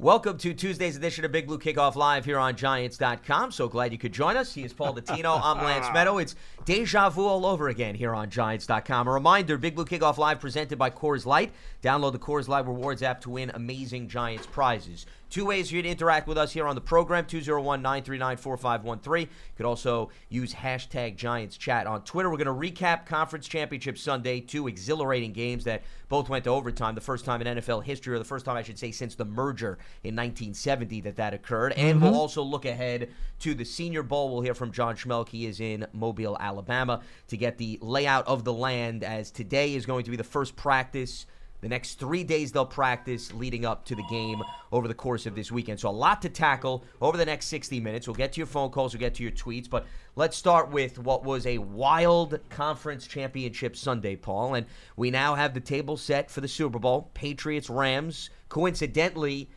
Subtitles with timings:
[0.00, 3.50] Welcome to Tuesday's edition of Big Blue Kickoff Live here on Giants.com.
[3.50, 4.54] So glad you could join us.
[4.54, 5.40] He is Paul Dottino.
[5.42, 6.22] I'm Lance Medow.
[6.22, 9.08] It's deja vu all over again here on Giants.com.
[9.08, 11.52] A reminder Big Blue Kickoff Live presented by Coors Light.
[11.82, 15.04] Download the Coors Light Rewards app to win amazing Giants prizes.
[15.30, 19.22] Two ways for you to interact with us here on the program 201 939 4513.
[19.22, 22.30] You could also use hashtag Giants Chat on Twitter.
[22.30, 22.52] We're going to
[22.82, 26.94] recap Conference Championship Sunday, two exhilarating games that both went to overtime.
[26.94, 29.26] The first time in NFL history, or the first time, I should say, since the
[29.26, 31.74] merger in 1970 that that occurred.
[31.74, 32.20] And we'll mm-hmm.
[32.20, 33.10] also look ahead
[33.40, 34.30] to the Senior Bowl.
[34.30, 35.28] We'll hear from John Schmelk.
[35.28, 39.84] He is in Mobile, Alabama, to get the layout of the land, as today is
[39.84, 41.26] going to be the first practice.
[41.60, 45.34] The next three days they'll practice leading up to the game over the course of
[45.34, 45.80] this weekend.
[45.80, 48.06] So a lot to tackle over the next 60 minutes.
[48.06, 50.98] We'll get to your phone calls, we'll get to your tweets, but let's start with
[50.98, 54.54] what was a wild conference championship Sunday, Paul.
[54.54, 57.10] And we now have the table set for the Super Bowl.
[57.14, 58.30] Patriots Rams.
[58.48, 59.50] Coincidentally,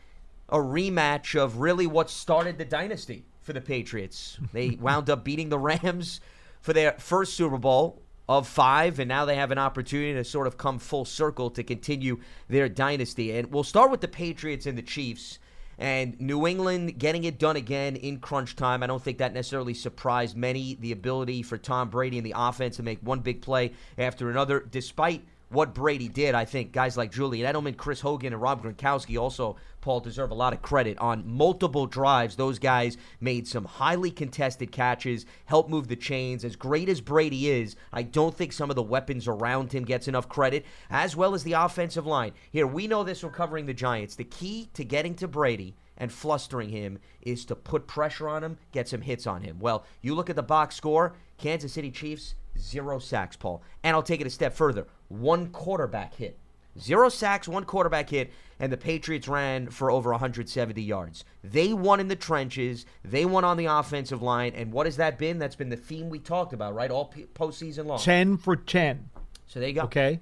[0.48, 4.38] a rematch of really what started the dynasty for the Patriots.
[4.52, 6.20] They wound up beating the Rams
[6.60, 10.46] for their first Super Bowl of five, and now they have an opportunity to sort
[10.46, 13.36] of come full circle to continue their dynasty.
[13.36, 15.38] And we'll start with the Patriots and the Chiefs.
[15.78, 18.82] And New England getting it done again in crunch time.
[18.82, 20.74] I don't think that necessarily surprised many.
[20.74, 24.60] The ability for Tom Brady and the offense to make one big play after another,
[24.60, 29.20] despite what Brady did, I think guys like Julian Edelman, Chris Hogan, and Rob Gronkowski
[29.20, 30.98] also, Paul, deserve a lot of credit.
[30.98, 36.44] On multiple drives, those guys made some highly contested catches, helped move the chains.
[36.44, 40.08] As great as Brady is, I don't think some of the weapons around him gets
[40.08, 42.32] enough credit, as well as the offensive line.
[42.50, 44.14] Here, we know this from covering the Giants.
[44.14, 48.58] The key to getting to Brady and flustering him is to put pressure on him,
[48.72, 49.58] get some hits on him.
[49.60, 53.62] Well, you look at the box score, Kansas City Chiefs, zero sacks, Paul.
[53.82, 56.38] And I'll take it a step further one quarterback hit.
[56.78, 61.24] Zero sacks, one quarterback hit, and the Patriots ran for over 170 yards.
[61.44, 62.86] They won in the trenches.
[63.04, 64.54] They won on the offensive line.
[64.54, 65.38] And what has that been?
[65.38, 66.90] That's been the theme we talked about, right?
[66.90, 67.98] All p- postseason long.
[67.98, 69.10] 10 for 10.
[69.46, 69.82] So there you go.
[69.82, 70.20] Okay?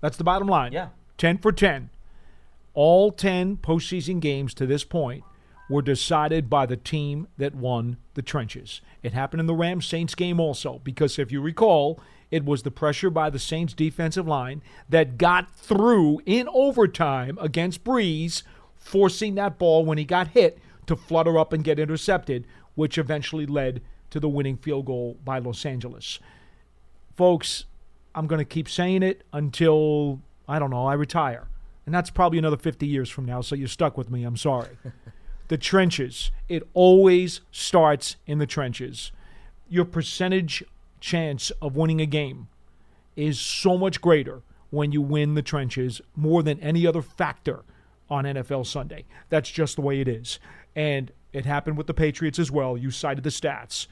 [0.00, 0.70] That's the bottom line.
[0.72, 0.90] Yeah.
[1.16, 1.90] 10 for 10.
[2.74, 5.24] All 10 postseason games to this point
[5.68, 8.80] were decided by the team that won the trenches.
[9.02, 12.70] It happened in the Rams Saints game also, because if you recall, it was the
[12.70, 18.42] pressure by the Saints defensive line that got through in overtime against Brees,
[18.76, 23.46] forcing that ball when he got hit to flutter up and get intercepted, which eventually
[23.46, 26.18] led to the winning field goal by Los Angeles.
[27.14, 27.64] Folks,
[28.14, 31.48] I'm going to keep saying it until, I don't know, I retire.
[31.84, 34.24] And that's probably another 50 years from now, so you're stuck with me.
[34.24, 34.68] I'm sorry.
[35.48, 36.30] the trenches.
[36.48, 39.12] It always starts in the trenches.
[39.68, 40.62] Your percentage
[41.00, 42.48] chance of winning a game
[43.16, 47.62] is so much greater when you win the trenches more than any other factor
[48.10, 49.04] on NFL Sunday.
[49.28, 50.38] That's just the way it is.
[50.76, 52.76] And it happened with the Patriots as well.
[52.76, 53.86] You cited the stats.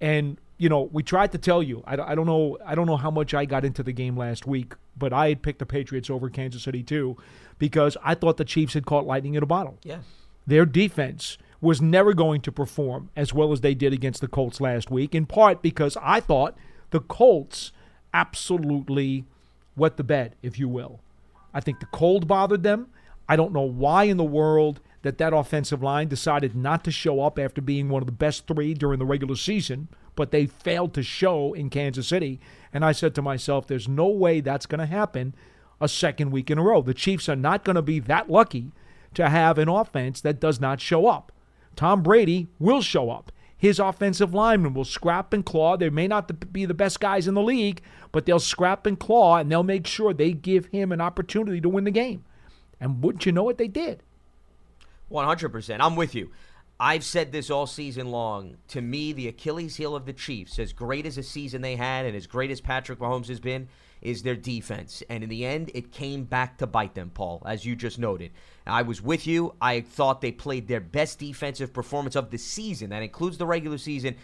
[0.00, 1.82] And you know, we tried to tell you.
[1.86, 2.56] I, I don't know.
[2.64, 5.42] I don't know how much I got into the game last week, but I had
[5.42, 7.16] picked the Patriots over Kansas City too,
[7.58, 9.78] because I thought the Chiefs had caught lightning in a bottle.
[9.82, 9.98] Yeah.
[10.46, 14.60] Their defense was never going to perform as well as they did against the Colts
[14.60, 16.56] last week, in part because I thought
[16.90, 17.72] the Colts
[18.12, 19.24] absolutely
[19.76, 21.00] wet the bed, if you will.
[21.54, 22.88] I think the cold bothered them.
[23.28, 27.20] I don't know why in the world that that offensive line decided not to show
[27.20, 30.94] up after being one of the best three during the regular season, but they failed
[30.94, 32.40] to show in Kansas City.
[32.72, 35.34] And I said to myself, there's no way that's going to happen
[35.80, 36.82] a second week in a row.
[36.82, 38.72] The Chiefs are not going to be that lucky
[39.14, 41.32] to have an offense that does not show up.
[41.76, 43.32] Tom Brady will show up.
[43.56, 45.76] His offensive linemen will scrap and claw.
[45.76, 47.80] They may not be the best guys in the league,
[48.10, 51.68] but they'll scrap and claw and they'll make sure they give him an opportunity to
[51.68, 52.24] win the game.
[52.80, 54.02] And wouldn't you know it, they did.
[55.12, 55.76] 100%.
[55.78, 56.32] I'm with you.
[56.80, 58.56] I've said this all season long.
[58.68, 62.04] To me, the Achilles heel of the Chiefs, as great as a season they had
[62.04, 63.68] and as great as Patrick Mahomes has been,
[64.02, 65.02] is their defense.
[65.08, 68.32] And in the end, it came back to bite them, Paul, as you just noted.
[68.66, 69.54] I was with you.
[69.60, 72.90] I thought they played their best defensive performance of the season.
[72.90, 74.16] That includes the regular season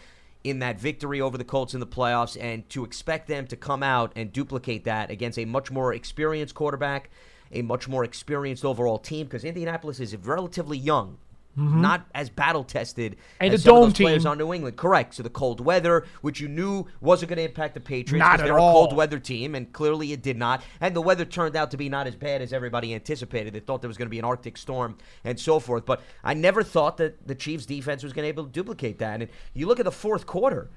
[0.43, 2.37] in that victory over the Colts in the playoffs.
[2.39, 6.55] And to expect them to come out and duplicate that against a much more experienced
[6.55, 7.09] quarterback,
[7.51, 11.17] a much more experienced overall team, because Indianapolis is relatively young.
[11.59, 13.43] Not as battle tested Mm-hmm.
[13.43, 14.77] And as of dome players on New England.
[14.77, 15.15] Correct.
[15.15, 18.47] So the cold weather, which you knew wasn't going to impact the Patriots, Not because
[18.47, 20.63] they're a cold weather team, and clearly it did not.
[20.81, 23.53] And the weather turned out to be not as bad as everybody anticipated.
[23.53, 25.85] They thought there was going to be an Arctic storm and so forth.
[25.85, 28.99] But I never thought that the Chiefs' defense was going to be able to duplicate
[28.99, 29.21] that.
[29.21, 30.69] And you look at the fourth quarter,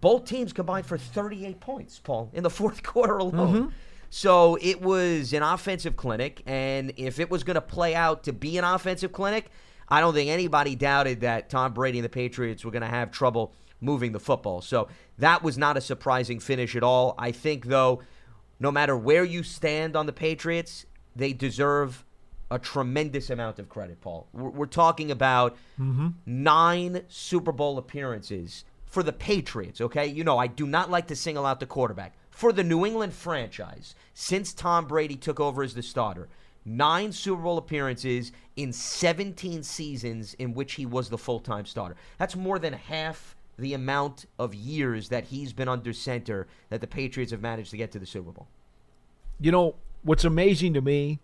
[0.00, 3.72] both teams combined for 38 points, Paul, in the fourth quarter alone.
[4.08, 8.32] So it was an offensive clinic, and if it was going to play out to
[8.32, 9.50] be an offensive clinic,
[9.88, 13.10] I don't think anybody doubted that Tom Brady and the Patriots were going to have
[13.10, 14.62] trouble moving the football.
[14.62, 14.88] So
[15.18, 17.14] that was not a surprising finish at all.
[17.18, 18.02] I think, though,
[18.58, 22.04] no matter where you stand on the Patriots, they deserve
[22.50, 24.28] a tremendous amount of credit, Paul.
[24.32, 26.08] We're, we're talking about mm-hmm.
[26.26, 30.06] nine Super Bowl appearances for the Patriots, okay?
[30.06, 32.14] You know, I do not like to single out the quarterback.
[32.30, 36.28] For the New England franchise, since Tom Brady took over as the starter,
[36.66, 41.96] nine Super Bowl appearances in 17 seasons in which he was the full time starter.
[42.18, 46.86] That's more than half the amount of years that he's been under center that the
[46.86, 48.48] Patriots have managed to get to the Super Bowl.
[49.40, 51.20] You know, what's amazing to me,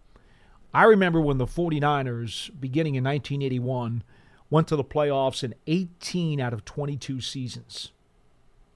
[0.72, 4.02] I remember when the 49ers, beginning in 1981,
[4.48, 7.92] went to the playoffs in 18 out of 22 seasons.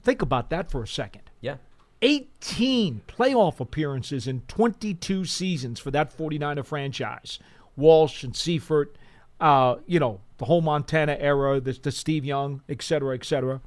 [0.02, 1.22] Think about that for a second.
[1.40, 1.56] Yeah.
[2.02, 7.38] 18 playoff appearances in 22 seasons for that 49er franchise.
[7.76, 8.96] Walsh and Seifert,
[9.40, 13.60] uh, you know, the whole Montana era, the, the Steve Young, et cetera, et cetera.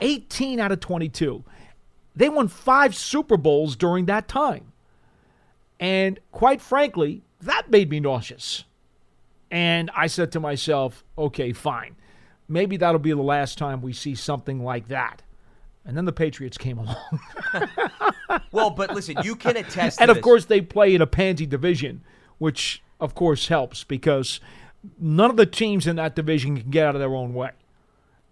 [0.00, 1.44] 18 out of 22.
[2.14, 4.72] They won five Super Bowls during that time.
[5.78, 8.64] And quite frankly, that made me nauseous.
[9.50, 11.96] And I said to myself, okay, fine.
[12.48, 15.22] Maybe that'll be the last time we see something like that.
[15.86, 16.96] And then the Patriots came along.
[18.52, 20.24] Well, but listen, you can attest to and of this.
[20.24, 22.02] course, they play in a pansy division,
[22.38, 24.40] which of course helps because
[24.98, 27.50] none of the teams in that division can get out of their own way.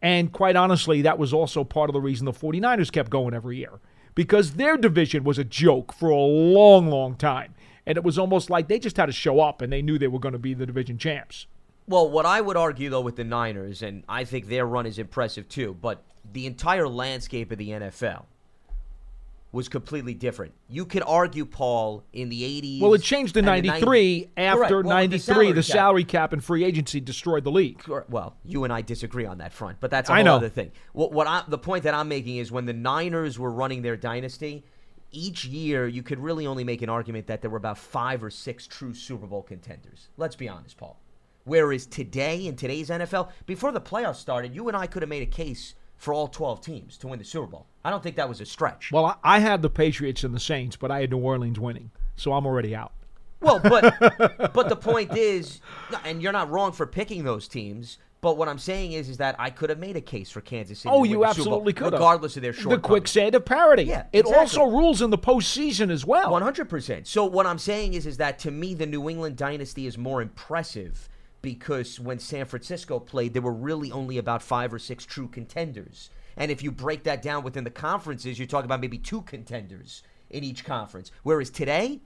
[0.03, 3.57] And quite honestly, that was also part of the reason the 49ers kept going every
[3.57, 3.81] year
[4.15, 7.55] because their division was a joke for a long, long time.
[7.87, 10.09] And it was almost like they just had to show up and they knew they
[10.09, 11.47] were going to be the division champs.
[11.87, 14.99] Well, what I would argue though with the Niners, and I think their run is
[14.99, 16.03] impressive too, but
[16.33, 18.25] the entire landscape of the NFL
[19.53, 20.53] was completely different.
[20.69, 22.81] You could argue, Paul, in the '80s.
[22.81, 24.61] Well, it changed in 93 90 after.
[24.61, 25.53] Well, with 93.
[25.53, 25.65] The cap.
[25.65, 27.81] salary cap and free agency destroyed the league.
[28.09, 30.37] Well, you and I disagree on that front, but that's a I whole know.
[30.37, 30.73] other thing.
[30.93, 33.97] What, what I, the point that I'm making is when the Niners were running their
[33.97, 34.65] dynasty,
[35.13, 38.31] each year you could really only make an argument that there were about five or
[38.31, 40.09] six true Super Bowl contenders.
[40.17, 40.99] Let's be honest, Paul.
[41.45, 45.23] Whereas today, in today's NFL, before the playoffs started, you and I could have made
[45.23, 47.67] a case for all 12 teams to win the Super Bowl.
[47.85, 48.91] I don't think that was a stretch.
[48.91, 52.33] Well, I, had the Patriots and the Saints, but I had New Orleans winning, so
[52.33, 52.93] I'm already out.
[53.41, 53.95] Well, but
[54.55, 55.61] but the point is,
[56.05, 57.99] and you're not wrong for picking those teams.
[58.23, 60.79] But what I'm saying is, is that I could have made a case for Kansas
[60.79, 60.91] City.
[60.91, 62.75] Oh, you absolutely could regardless of their short.
[62.75, 63.83] The quicksand of parity.
[63.83, 64.39] Yeah, it exactly.
[64.39, 66.31] also rules in the postseason as well.
[66.31, 67.07] One hundred percent.
[67.07, 70.23] So what I'm saying is, is that to me, the New England dynasty is more
[70.23, 71.11] impressive
[71.45, 76.09] because when San Francisco played, there were really only about five or six true contenders.
[76.39, 80.03] And if you break that down within the conferences, you're talking about maybe two contenders
[80.31, 81.13] in each conference.
[81.23, 82.01] Whereas today,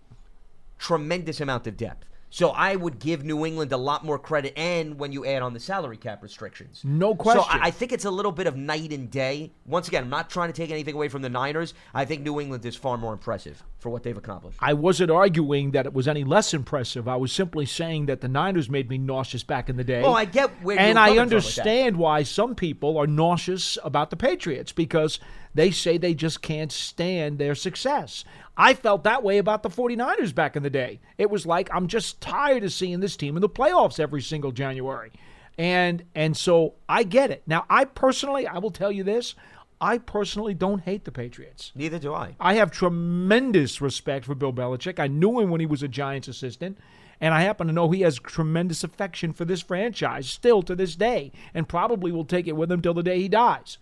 [0.77, 2.08] tremendous amount of depth.
[2.31, 5.55] So I would give New England a lot more credit, and when you add on
[5.55, 7.45] the salary cap restrictions, No So question.
[7.61, 9.53] I, I think it's a little bit of night and day.
[9.65, 11.73] Once again, I'm not trying to take anything away from the Niners.
[11.95, 14.59] I think New England is far more impressive for what they've accomplished.
[14.61, 17.09] I wasn't arguing that it was any less impressive.
[17.09, 20.03] I was simply saying that the Niners made me nauseous back in the day.
[20.03, 21.37] Oh, I get where you're and I coming from with that.
[21.37, 25.19] understand why some people are nauseous about the Patriots because
[25.55, 28.25] they say they just can't stand their success.
[28.57, 31.01] I felt that way about the 49ers back in the day.
[31.17, 34.53] It was like I'm just tired of seeing this team in the playoffs every single
[34.53, 35.13] January.
[35.57, 37.43] And and so I get it.
[37.47, 39.35] Now, I personally, I will tell you this,
[39.81, 41.73] I personally don't hate the Patriots.
[41.75, 42.35] Neither do I.
[42.41, 44.99] I have tremendous respect for Bill Belichick.
[44.99, 46.79] I knew him when he was a Giants assistant,
[47.21, 50.97] and I happen to know he has tremendous affection for this franchise still to this
[50.97, 53.79] day, and probably will take it with him till the day he dies.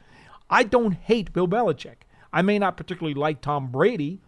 [0.49, 1.97] I don't hate Bill Belichick.
[2.33, 4.21] I may not particularly like Tom Brady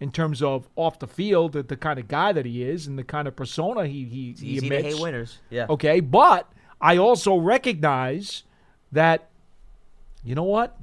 [0.00, 2.98] in terms of off the field, the, the kind of guy that he is, and
[2.98, 5.38] the kind of persona he he, he Easy to hate winners.
[5.50, 5.66] Yeah.
[5.70, 8.42] Okay, but I also recognize
[8.92, 9.30] that,
[10.22, 10.76] you know what?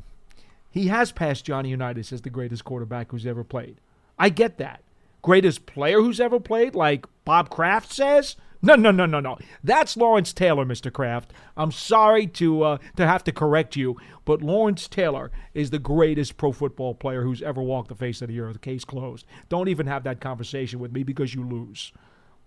[0.70, 3.78] He has passed Johnny Unitas as the greatest quarterback who's ever played.
[4.18, 4.82] I get that.
[5.22, 8.36] Greatest player who's ever played, like Bob Kraft says?
[8.62, 9.38] No, no, no, no, no.
[9.64, 10.94] That's Lawrence Taylor, Mr.
[10.94, 11.34] Kraft.
[11.58, 16.38] I'm sorry to uh, to have to correct you, but Lawrence Taylor is the greatest
[16.38, 18.62] pro football player who's ever walked the face of the earth.
[18.62, 19.26] Case closed.
[19.50, 21.92] Don't even have that conversation with me because you lose.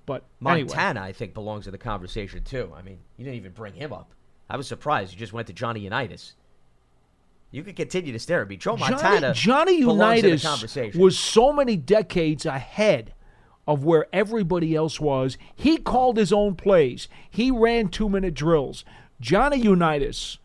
[0.07, 0.69] But anyway.
[0.69, 2.73] Montana, I think, belongs in the conversation too.
[2.77, 4.13] I mean, you didn't even bring him up.
[4.49, 6.35] I was surprised you just went to Johnny Unitas.
[7.51, 8.57] You could continue to stare at me.
[8.57, 13.15] Joe Montana Johnny, Johnny belongs in the Unitas was so many decades ahead
[13.67, 15.37] of where everybody else was.
[15.55, 17.09] He called his own plays.
[17.31, 18.85] He ran two minute drills.
[19.21, 20.39] Johnny Unitas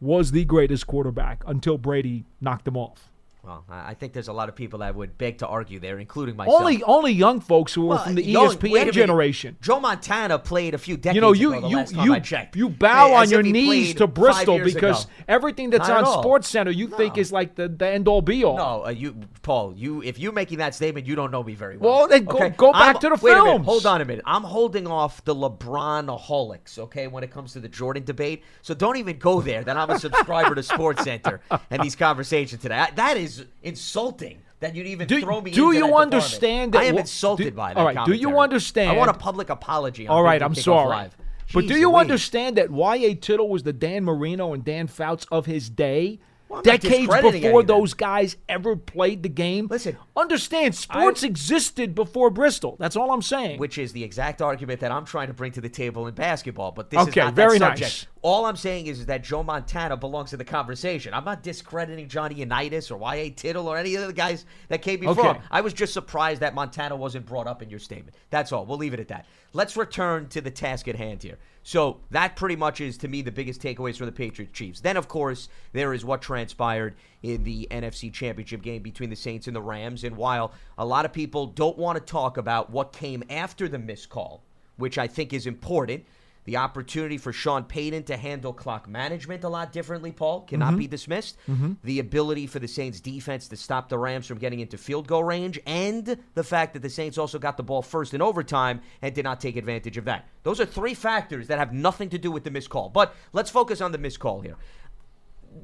[0.00, 3.10] was the greatest quarterback until Brady knocked him off.
[3.46, 6.34] Well, I think there's a lot of people that would beg to argue there, including
[6.36, 6.60] myself.
[6.60, 8.94] Only only young folks who were Well, from the young- ESPN wait a minute.
[8.94, 9.56] generation.
[9.62, 11.68] Joe Montana played a few decades You know, you ago.
[11.68, 12.16] You you
[12.54, 15.12] you bow Hey, on your knees to Bristol because ago.
[15.28, 16.22] everything that's Not on.
[16.22, 18.56] Sports Center you think is like the, the end all be all.
[18.56, 19.74] No, uh, you, Paul.
[19.76, 21.98] You, if you're making that statement, you don't know me very well.
[21.98, 24.24] Well, then go- go back I'm- to the wait A minute, hold on a minute.
[24.26, 28.42] I'm holding off the LeBronaholics, okay, when it comes to the Jordan debate.
[28.62, 29.62] So don't even go there.
[29.62, 32.76] That I'm a subscriber to Sports Center and these conversations today.
[32.76, 34.38] I- that is insulting.
[34.60, 35.50] That you'd even Do- throw me.
[35.50, 36.14] do into you that department.
[36.14, 37.78] understand that I am insulted do- by that.
[37.78, 40.08] all right, do you understand- I want a public apology.
[40.08, 40.88] On All right, I'm sorry.
[40.88, 41.16] Live.
[41.52, 42.00] But Jeez do you Louise.
[42.00, 43.14] understand that Y.A.
[43.16, 46.18] Tittle was the Dan Marino and Dan Fouts of his day?
[46.48, 49.66] Well, Decades before those guys ever played the game.
[49.68, 52.76] Listen, understand sports existed before Bristol.
[52.78, 53.58] That's all I'm saying.
[53.58, 56.70] which is the exact argument that I'm trying to bring to the table in basketball.
[56.70, 57.80] But this is not very that subject.
[57.80, 58.06] nice.
[58.22, 61.14] All I'm saying is that Joe Montana belongs to the conversation.
[61.14, 63.30] I'm not discrediting Johnny Unitas or Y.A.
[63.30, 65.30] Tittle or any of the guys that came before.
[65.30, 65.40] Okay.
[65.50, 68.16] I was just surprised that Montana wasn't brought up in your statement.
[68.30, 68.66] That's all.
[68.66, 69.26] We'll leave it at that.
[69.52, 71.38] Let's return to the task at hand here.
[71.66, 74.78] So that pretty much is to me the biggest takeaways from the Patriots Chiefs.
[74.78, 76.94] Then of course there is what transpired
[77.24, 80.04] in the NFC Championship game between the Saints and the Rams.
[80.04, 83.80] And while a lot of people don't want to talk about what came after the
[83.80, 84.44] missed call,
[84.76, 86.04] which I think is important,
[86.46, 90.78] the opportunity for Sean Payton to handle clock management a lot differently, Paul, cannot mm-hmm.
[90.78, 91.36] be dismissed.
[91.48, 91.72] Mm-hmm.
[91.82, 95.24] The ability for the Saints defense to stop the Rams from getting into field goal
[95.24, 99.12] range, and the fact that the Saints also got the ball first in overtime and
[99.14, 100.26] did not take advantage of that.
[100.44, 102.88] Those are three factors that have nothing to do with the missed call.
[102.88, 104.56] But let's focus on the missed call here.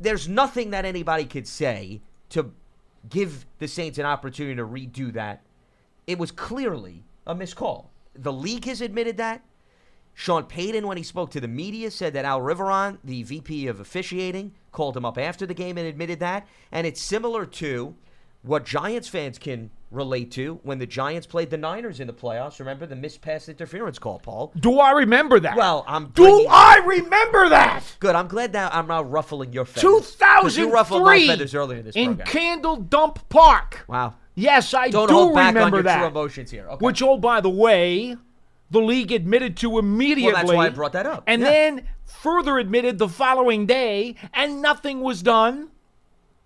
[0.00, 2.52] There's nothing that anybody could say to
[3.08, 5.42] give the Saints an opportunity to redo that.
[6.08, 7.92] It was clearly a missed call.
[8.14, 9.42] The league has admitted that.
[10.14, 13.80] Sean Payton, when he spoke to the media, said that Al Riveron, the VP of
[13.80, 16.46] officiating, called him up after the game and admitted that.
[16.70, 17.94] And it's similar to
[18.42, 22.58] what Giants fans can relate to when the Giants played the Niners in the playoffs.
[22.58, 24.52] Remember the missed pass interference call, Paul?
[24.58, 25.56] do I remember that?
[25.56, 27.82] Well, I'm do I remember that?
[28.00, 28.14] Good.
[28.14, 30.16] I'm glad that I'm not ruffling your feathers.
[30.18, 32.26] 'Cause You ruffled my feathers earlier in this in program.
[32.26, 33.84] Candlestick Park.
[33.88, 34.14] wow.
[34.34, 35.98] Yes, I Don't do hold back remember on your that.
[35.98, 36.66] true emotions here.
[36.66, 36.84] Okay.
[36.84, 38.16] Which, oh, by the way,
[38.72, 40.56] the league admitted to immediately.
[40.56, 41.22] why I brought that up.
[41.26, 41.48] And Yeah.
[41.50, 45.68] then further admitted the following day, and nothing was done.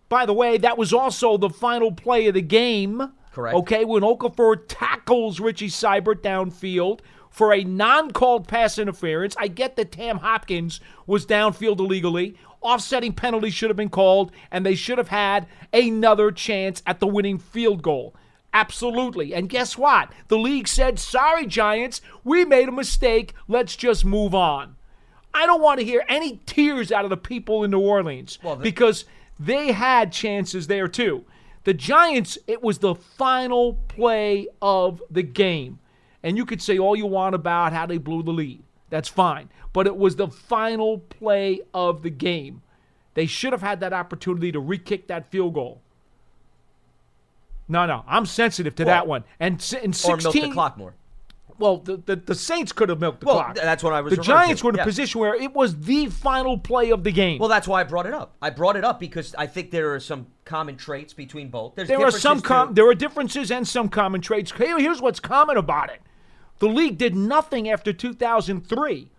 [0.08, 3.12] By the way, that was also the final play of the game.
[3.32, 3.56] Correct.
[3.56, 9.36] Okay, when Okeafor tackles Richie Seubert downfield for a non-called pass interference.
[9.38, 12.34] I get that Tam Hopkins was downfield illegally.
[12.62, 17.06] Offsetting penalty should have been called, and they should have had another chance at the
[17.06, 18.14] winning field goal.
[18.56, 19.34] Absolutely.
[19.34, 20.10] And guess what?
[20.28, 23.34] The league said, sorry, Giants, we made a mistake.
[23.48, 24.76] Let's just move on.
[25.34, 28.56] I don't want to hear any tears out of the people in New Orleans Well,
[28.56, 29.04] because
[29.38, 31.26] they had chances there too.
[31.64, 35.78] The Giants, it was the final play of the game.
[36.22, 38.62] And you could say all you want about how they blew the lead.
[38.88, 39.50] That's fine.
[39.74, 42.62] But it was the final play of the game.
[43.12, 45.82] They should have had that opportunity to re kick that field goal.
[47.68, 49.24] No, no, I'm sensitive to that one.
[49.40, 50.94] And in or 16, milk the clock more.
[51.58, 53.54] well, the, the, the Saints could have milked the Well, clock.
[53.56, 54.44] that's what I was The referring to.
[54.44, 57.38] Giants were in a position where it was the final play of the game.
[57.40, 58.36] Well, that's why I brought it up.
[58.40, 61.74] I brought it up because I think there are some common traits between both.
[61.74, 64.52] There's there are some com- there are differences and some common traits.
[64.52, 66.00] Here's what's common about it:
[66.60, 69.10] the league did nothing after 2003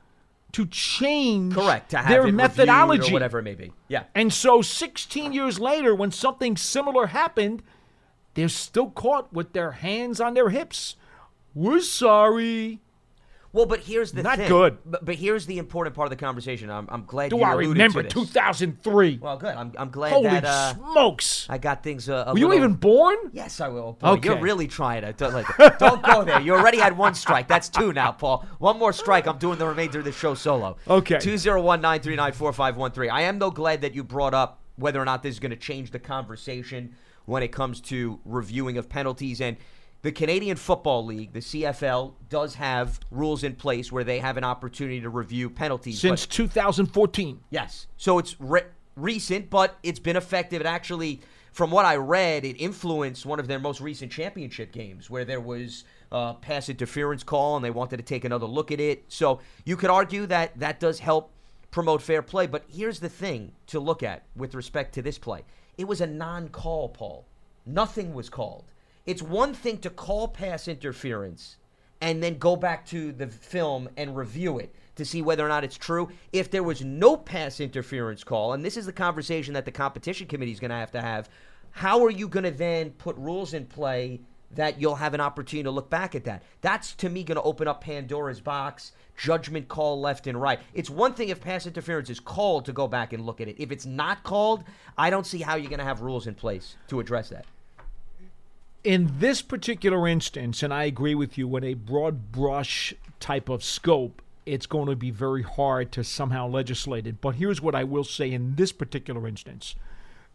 [0.54, 3.74] to change correct to have their methodology or whatever it may be.
[3.90, 4.04] Yeah.
[4.16, 7.64] And so 16 years later, when something similar happened,
[8.38, 10.96] they're still caught with their hands on their hips.
[11.56, 12.80] We're sorry.
[13.52, 14.48] Well, but here's the Not thing.
[14.48, 14.78] good.
[14.86, 16.70] But, but here's the important part of the conversation.
[16.70, 18.30] I'm, I'm glad Do you I remember to this.
[18.32, 19.18] 2003?
[19.20, 19.56] Well, good.
[19.56, 21.48] I'm, I'm glad Holy that uh, smokes!
[21.50, 22.08] I got things.
[22.08, 23.16] Uh, Were you even born?
[23.34, 23.94] Yes, I will.
[23.94, 25.14] Boy, You're really trying to.
[25.14, 25.48] Don't, like,
[25.80, 26.40] don't go there.
[26.40, 27.48] You already had one strike.
[27.48, 28.46] That's two now, Paul.
[28.60, 29.26] One more strike.
[29.26, 30.78] I'm doing the remainder of the show solo.
[30.88, 31.18] Okay.
[31.18, 33.10] 201 939 4513.
[33.10, 35.58] I am, though, glad that you brought up whether or not this is going to
[35.58, 36.94] change the conversation
[37.28, 39.40] when it comes to reviewing of penalties.
[39.42, 39.58] And
[40.02, 44.44] the Canadian Football League, the CFL, does have rules in place where they have an
[44.44, 46.02] opportunity to review penalties.
[46.02, 47.42] but- Since 2014.
[47.50, 47.88] Yes.
[47.98, 48.62] So it's re-
[48.96, 50.62] recent, but it's been effective.
[50.62, 51.20] It actually,
[51.52, 55.42] from what I read, it influenced one of their most recent championship games where there
[55.42, 59.04] was a pass interference call and they wanted to take another look at it.
[59.10, 61.32] So you could argue that that does help
[61.72, 62.48] promote fair play.
[62.48, 65.42] But here's the thing to look at with respect to this play
[65.78, 67.26] it was a non call, Paul.
[67.66, 68.66] Nothing was called.
[69.06, 71.58] It's one thing to call pass interference
[72.02, 75.64] and then go back to the film and review it to see whether or not
[75.64, 76.10] it's true.
[76.34, 80.28] If there was no pass interference call, and this is the conversation that the competition
[80.28, 81.30] committee is going to have to have,
[81.72, 85.64] how are you going to then put rules in play that you'll have an opportunity
[85.64, 86.44] to look back at that?
[86.62, 90.60] That's to me going to open up Pandora's box, judgment call left and right.
[90.74, 93.56] It's one thing if pass interference is called to go back and look at it.
[93.60, 94.64] If it's not called,
[94.98, 97.46] I don't see how you're going to have rules in place to address that.
[98.84, 103.64] in this particular instance, and I agree with you, in a broad brush type of
[103.64, 107.20] scope, it's going to be very hard to somehow legislate it.
[107.20, 109.76] But here's what I will say in this particular instance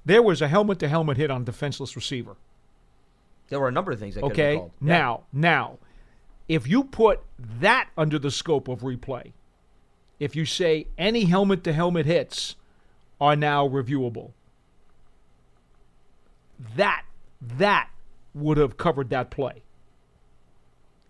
[0.04, 2.36] there was a helmet to helmet hit on defenseless receiver.
[3.48, 4.52] There were a number of things that Okay?
[4.52, 4.70] been called.
[4.82, 4.88] Yeah.
[4.98, 5.78] Now, now,
[6.48, 9.32] if you put that under the scope of replay,
[10.18, 12.56] if you say any helmet to helmet hits
[13.20, 14.30] are now reviewable,
[16.76, 17.04] that
[17.40, 17.90] that
[18.34, 19.62] would have covered that play.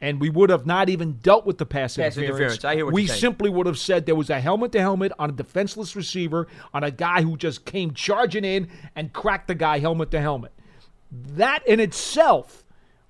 [0.01, 2.65] And we would have not even dealt with the pass, Pass interference.
[2.65, 3.21] I hear what we you're saying.
[3.21, 6.83] simply would have said there was a helmet to helmet on a defenseless receiver on
[6.83, 10.51] a guy who just came charging in and cracked the guy helmet to helmet.
[11.12, 12.65] That in itself,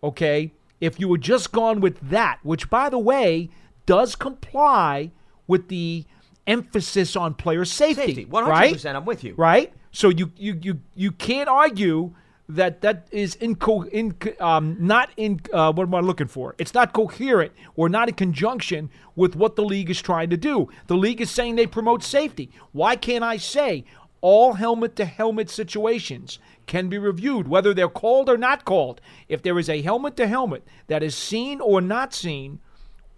[0.05, 0.53] okay,
[0.83, 3.49] if you had just gone with that, which by the way
[3.87, 5.13] does comply
[5.47, 6.05] with the
[6.47, 8.27] emphasis on player safety, Safety.
[8.27, 8.47] 100%.
[8.49, 8.85] right?
[8.87, 9.35] I'm with you.
[9.37, 9.73] Right?
[9.93, 12.13] So you you you you can't argue
[12.49, 16.55] that that is inco- in, um, not in uh, what am I looking for?
[16.59, 20.69] It's not coherent or not in conjunction with what the league is trying to do.
[20.89, 22.51] The league is saying they promote safety.
[22.73, 23.85] Why can't I say
[24.21, 26.39] all helmet to helmet situations
[26.73, 28.99] can be reviewed, whether they're called or not called?
[29.29, 32.61] If there is a helmet to helmet that is seen or not seen,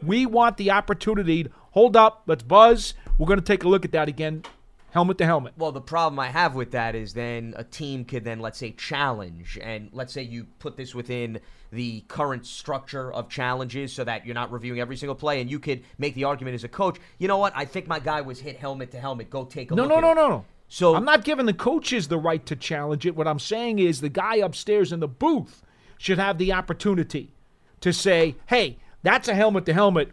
[0.02, 1.44] we want the opportunity.
[1.44, 2.94] To, hold up, let's buzz.
[3.16, 4.42] We're going to take a look at that again,
[4.90, 5.54] helmet to helmet.
[5.56, 8.72] Well, the problem I have with that is then a team could then, let's say,
[8.72, 9.56] challenge.
[9.62, 11.38] And let's say you put this within
[11.70, 15.40] the current structure of challenges so that you're not reviewing every single play.
[15.40, 17.52] And you could make the argument as a coach, you know what?
[17.54, 19.30] I think my guy was hit helmet to helmet.
[19.30, 20.14] Go take a No, look no, no, it.
[20.16, 20.44] no, no.
[20.68, 23.14] So I'm not giving the coaches the right to challenge it.
[23.14, 25.62] What I'm saying is the guy upstairs in the booth
[25.98, 27.32] should have the opportunity
[27.80, 30.12] to say, "Hey, that's a helmet to helmet."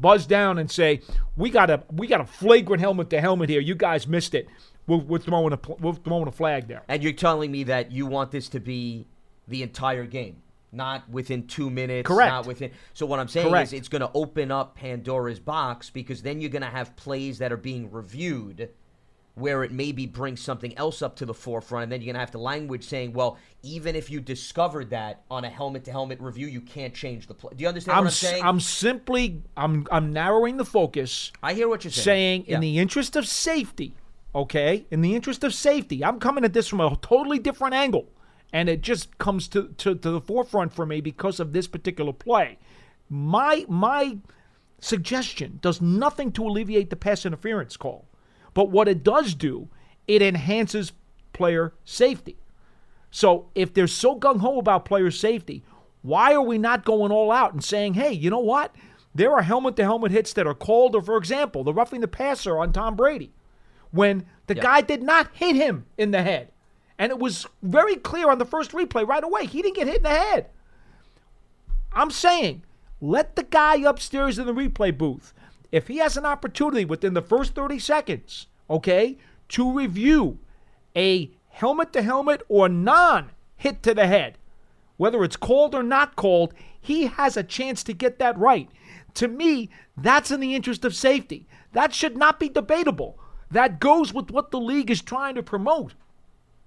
[0.00, 1.00] Buzz down and say,
[1.36, 3.60] "We got a we got a flagrant helmet to helmet here.
[3.60, 4.48] You guys missed it.
[4.86, 8.06] We're, we're throwing a we're throwing a flag there." And you're telling me that you
[8.06, 9.06] want this to be
[9.46, 12.08] the entire game, not within two minutes.
[12.08, 12.30] Correct.
[12.30, 12.72] Not within.
[12.94, 13.68] So what I'm saying Correct.
[13.68, 17.38] is, it's going to open up Pandora's box because then you're going to have plays
[17.38, 18.70] that are being reviewed,
[19.36, 22.20] where it maybe brings something else up to the forefront, and then you're going to
[22.20, 26.62] have the language saying, "Well, even if you discovered that on a helmet-to-helmet review, you
[26.62, 28.42] can't change the play." Do you understand I'm what I'm saying?
[28.42, 32.04] I'm simply I'm I'm narrowing the focus I hear what you're saying.
[32.04, 32.54] saying Yeah.
[32.56, 33.94] in the interest of safety,
[34.34, 34.86] okay?
[34.90, 38.08] In the interest of safety, I'm coming at this from a totally different angle.
[38.52, 42.12] And it just comes to, to, to the forefront for me because of this particular
[42.12, 42.58] play.
[43.10, 44.18] My my
[44.78, 48.06] suggestion does nothing to alleviate the pass interference call.
[48.56, 49.68] But what it does do,
[50.08, 50.94] it enhances
[51.34, 52.38] player safety.
[53.10, 55.62] So if they're so gung ho about player safety,
[56.00, 58.74] why are we not going all out and saying, hey, you know what?
[59.14, 62.08] There are helmet to helmet hits that are called, or for example, the roughing the
[62.08, 63.30] passer on Tom Brady,
[63.90, 64.62] when the Yeah.
[64.62, 66.50] guy did not hit him in the head.
[66.98, 69.44] And it was very clear on the first replay right away.
[69.44, 70.46] He didn't get hit in the head.
[71.92, 72.62] I'm saying,
[73.02, 75.34] let the guy upstairs in the replay booth,
[75.76, 79.18] if he has an opportunity within the first 30 seconds, okay,
[79.50, 80.38] to review
[80.96, 84.38] a helmet to helmet or non hit to the head,
[84.96, 88.70] whether it's called or not called, he has a chance to get that right.
[89.14, 91.46] To me, that's in the interest of safety.
[91.72, 93.18] That should not be debatable.
[93.50, 95.92] That goes with what the league is trying to promote.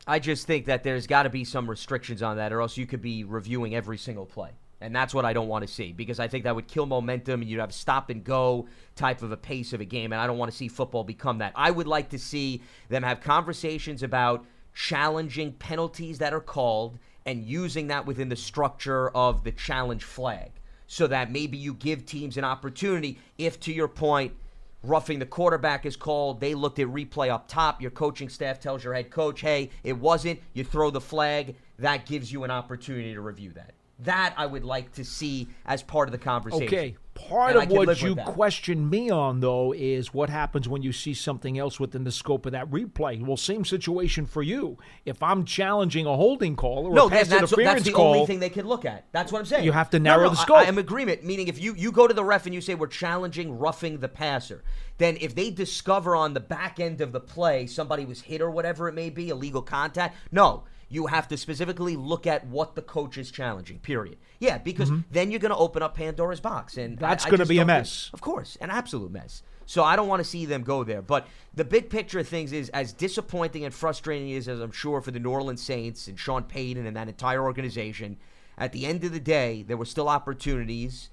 [0.05, 2.85] I just think that there's got to be some restrictions on that, or else you
[2.85, 4.51] could be reviewing every single play.
[4.81, 7.41] And that's what I don't want to see because I think that would kill momentum
[7.41, 10.13] and you'd have a stop and go type of a pace of a game.
[10.13, 11.51] And I don't want to see football become that.
[11.55, 17.43] I would like to see them have conversations about challenging penalties that are called and
[17.43, 20.51] using that within the structure of the challenge flag
[20.87, 24.33] so that maybe you give teams an opportunity if, to your point,
[24.81, 26.39] roughing the quarterback is called.
[26.39, 27.81] They looked at replay up top.
[27.81, 30.39] Your coaching staff tells your head coach, hey, it wasn't.
[30.53, 31.55] You throw the flag.
[31.77, 33.73] That gives you an opportunity to review that.
[34.03, 36.67] That I would like to see as part of the conversation.
[36.67, 36.95] Okay.
[37.15, 41.13] Part And of what you question me on, though, is what happens when you see
[41.13, 43.21] something else within the scope of that replay.
[43.21, 44.77] Well, same situation for you.
[45.03, 48.25] If I'm challenging a holding call or No, a pass that's, that's the call, only
[48.25, 49.05] thing they can look at.
[49.11, 49.65] That's what I'm saying.
[49.65, 50.57] You have to narrow no, the I- scope.
[50.59, 51.25] I, am agreement.
[51.25, 54.07] Meaning, if you you go to the ref and you say we're challenging roughing the
[54.07, 54.63] passer,
[54.97, 58.49] then if they discover on the back end of the play somebody was hit or
[58.49, 60.63] whatever it may be, illegal contact, no.
[60.89, 63.79] You have to specifically look at what the coach is challenging.
[63.79, 64.17] Period.
[64.39, 67.01] Yeah, because then you're going to open up Pandora's box, and Mm-hmm.
[67.05, 68.09] That's gonna be a don't think- mess.
[68.13, 69.43] of course, an absolute mess.
[69.67, 71.03] So I don't want to see them go there.
[71.03, 75.11] But the big picture of things is as disappointing and frustrating as I'm sure for
[75.11, 78.17] the New Orleans Saints and Sean Payton and that entire organization.
[78.57, 81.09] At the end of the day, there were still opportunities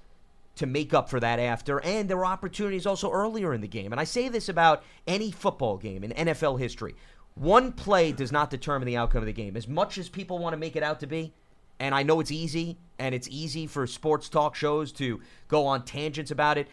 [0.55, 3.91] to make up for that after, and there were opportunities also earlier in the game.
[3.91, 6.95] And I say this about any football game in NFL history.
[7.39, 9.55] One play does not determine the outcome of the game.
[9.55, 11.33] As much as people want to make it out to be,
[11.79, 15.85] and I know it's easy, and it's easy for sports talk shows to go on
[15.85, 16.67] tangents about it.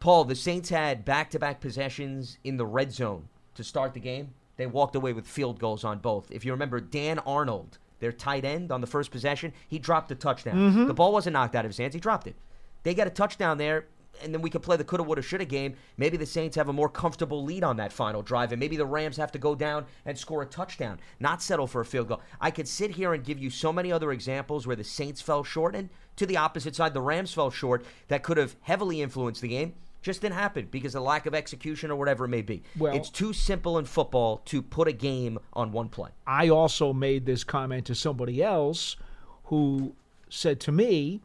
[0.00, 4.00] Paul, the Saints had back to back possessions in the red zone to start the
[4.00, 4.34] game.
[4.56, 6.30] They walked away with field goals on both.
[6.30, 10.14] If you remember, Dan Arnold, their tight end on the first possession, he dropped a
[10.14, 10.56] touchdown.
[10.56, 10.86] Mm-hmm.
[10.86, 12.34] The ball wasn't knocked out of his hands, he dropped it.
[12.82, 13.86] They got a touchdown there,
[14.22, 15.74] and then we could play the coulda, woulda, shoulda game.
[15.96, 18.86] Maybe the Saints have a more comfortable lead on that final drive, and maybe the
[18.86, 22.20] Rams have to go down and score a touchdown, not settle for a field goal.
[22.40, 25.44] I could sit here and give you so many other examples where the Saints fell
[25.44, 29.40] short, and to the opposite side, the Rams fell short that could have heavily influenced
[29.40, 29.74] the game.
[30.02, 32.62] Just didn't happen because of lack of execution or whatever it may be.
[32.76, 36.10] Well- it's too simple in football to put a game on one play.
[36.26, 38.96] I also made this comment to somebody else
[39.44, 39.94] who
[40.28, 41.20] said to me,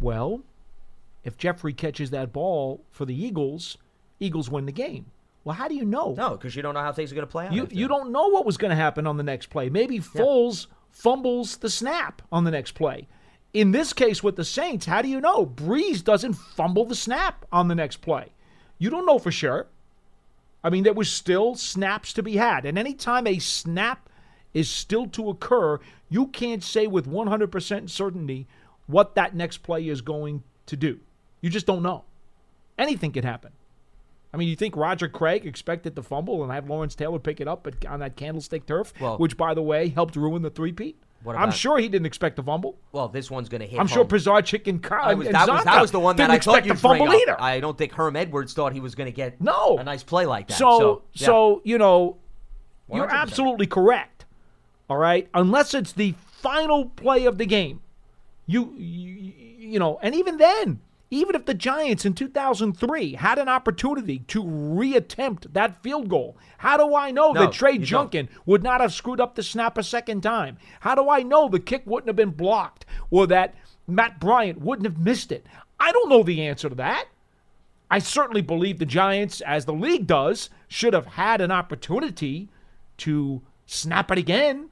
[0.00, 0.42] Well,
[1.24, 3.78] if Jeffery catches that ball for the Eagles,
[4.20, 5.06] Eagles win the game.
[5.42, 6.14] Well, how do you know?
[6.16, 7.52] No, because you don't know how things are going to play out.
[7.52, 9.68] You you don't know what was going to happen on the next play.
[9.68, 13.08] Maybe Foles fumbles the snap on the next play.
[13.52, 15.46] In this case with the Saints, how do you know?
[15.46, 18.32] Brees doesn't fumble the snap on the next play.
[18.78, 19.66] You don't know for sure.
[20.62, 22.64] I mean, there was still snaps to be had.
[22.64, 24.08] And anytime a snap
[24.54, 28.46] is still to occur, you can't say with 100% certainty
[28.86, 31.00] what that next play is going to do.
[31.44, 32.04] You just don't know.
[32.78, 33.52] Anything could happen.
[34.32, 37.46] I mean, you think Roger Craig expected to fumble and have Lawrence Taylor pick it
[37.46, 40.96] up at, on that candlestick turf, Well- which, by the way, helped ruin the three-peat?
[41.22, 42.78] What I'm sure he didn't expect to fumble.
[42.92, 43.78] Well, this one's going to hit.
[43.78, 44.08] I'm sure home.
[44.08, 46.66] Pisarcik and Kyle I was, that, was, that was the one that didn't I expect
[46.66, 47.38] thought to fumble either.
[47.40, 49.76] I don't think Herm Edwards thought he was going to get No.
[49.78, 50.54] a nice play like that.
[50.58, 51.26] So, So, yeah.
[51.26, 52.16] so you know,
[52.90, 54.24] you're absolutely correct.
[54.88, 57.80] All right, unless it's the final play of the game,
[58.46, 60.80] you, you, you know, and even then,
[61.14, 66.76] even if the Giants in 2003 had an opportunity to reattempt that field goal, how
[66.76, 67.86] do I know No, that Trey you don't.
[67.86, 70.58] Junkin would not have screwed up the snap a second time?
[70.80, 73.54] How do I know the kick wouldn't have been blocked or that
[73.86, 75.46] Matt Bryant wouldn't have missed it?
[75.78, 77.06] I don't know the answer to that.
[77.90, 82.48] I certainly believe the Giants, as the league does, should have had an opportunity
[82.98, 84.70] to snap it again.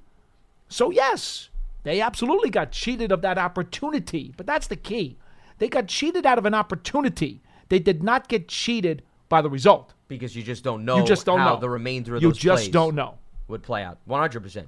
[0.69, 1.51] So, yes,
[1.85, 4.33] they absolutely got cheated of that opportunity.
[4.37, 5.19] But that's the key.
[5.63, 7.41] They got cheated out of an opportunity.
[7.69, 9.95] They did not get cheated by the result.
[10.09, 11.61] because you just don't know You just don't how know.
[11.61, 13.15] the remainder of You those just plays don't know.
[13.47, 13.99] would play out.
[14.09, 14.67] 100%.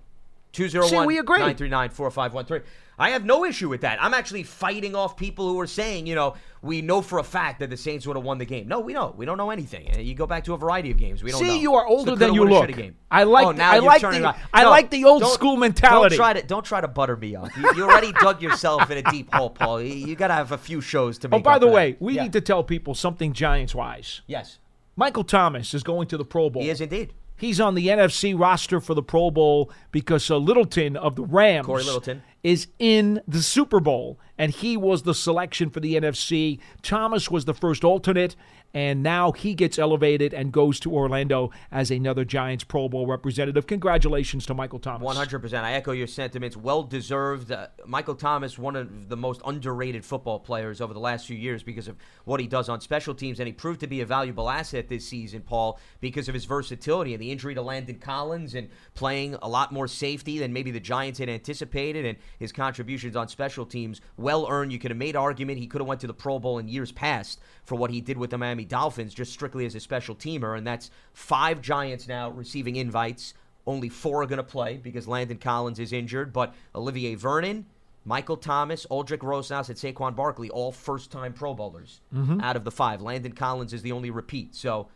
[0.54, 1.38] 201 See, we agree.
[1.38, 2.66] 939 4513.
[2.96, 4.00] I have no issue with that.
[4.00, 7.58] I'm actually fighting off people who are saying, you know, we know for a fact
[7.58, 8.68] that the Saints would have won the game.
[8.68, 9.16] No, we don't.
[9.16, 9.98] We don't know anything.
[9.98, 11.22] You go back to a variety of games.
[11.22, 11.48] We don't know.
[11.48, 12.68] See, you are older the than you look.
[12.68, 12.96] Game.
[13.10, 14.34] I like Oh, the- I like the-.
[14.52, 16.16] I No, like the old school mentality.
[16.16, 17.48] Don't try to don't try to butter me up.
[17.56, 19.82] You, you already dug yourself in a deep hole, Paul.
[19.82, 21.40] You, you got to have a few shows to oh, make.
[21.40, 21.74] Oh, by the for that.
[21.76, 22.22] way, we Yeah.
[22.22, 24.20] need to tell people something Giants wise.
[24.28, 24.58] Yes,
[24.94, 26.62] Michael Thomas is going to the Pro Bowl.
[26.62, 27.12] he is indeed.
[27.36, 31.66] He's on the NFC roster for the Pro Bowl because uh, Littleton of the Rams
[31.66, 32.22] Cory Littleton.
[32.42, 36.58] is in the Super Bowl, and he was the selection for the NFC.
[36.82, 38.36] Thomas was the first alternate,
[38.74, 43.66] and now he gets elevated and goes to Orlando as another Giants Pro Bowl representative.
[43.66, 45.02] Congratulations to Michael Thomas.
[45.02, 45.64] One hundred percent.
[45.64, 46.56] I echo your sentiments.
[46.56, 47.52] Well deserved.
[47.52, 51.62] Uh, Michael Thomas, one of the most underrated football players over the last few years
[51.62, 54.50] because of what he does on special teams, and he proved to be a valuable
[54.50, 58.68] asset this season, Paul, because of his versatility and the injury to Landon Collins and
[58.94, 63.28] playing a lot more safety than maybe the Giants had anticipated, and his contributions on
[63.28, 64.72] special teams well earned.
[64.72, 66.90] You could have made argument he could have went to the Pro Bowl in years
[66.90, 70.56] past for what he did with the Miami Dolphins, just strictly as a special teamer,
[70.56, 73.34] and that's five Giants now receiving invites.
[73.66, 77.64] Only four are going to play because Landon Collins is injured, but Olivier Vernon,
[78.04, 82.40] Michael Thomas, Aldrich Rosas, and Saquon Barkley, all first time Pro Bowlers mm-hmm.
[82.42, 83.00] out of the five.
[83.00, 84.54] Landon Collins is the only repeat.
[84.54, 84.88] So,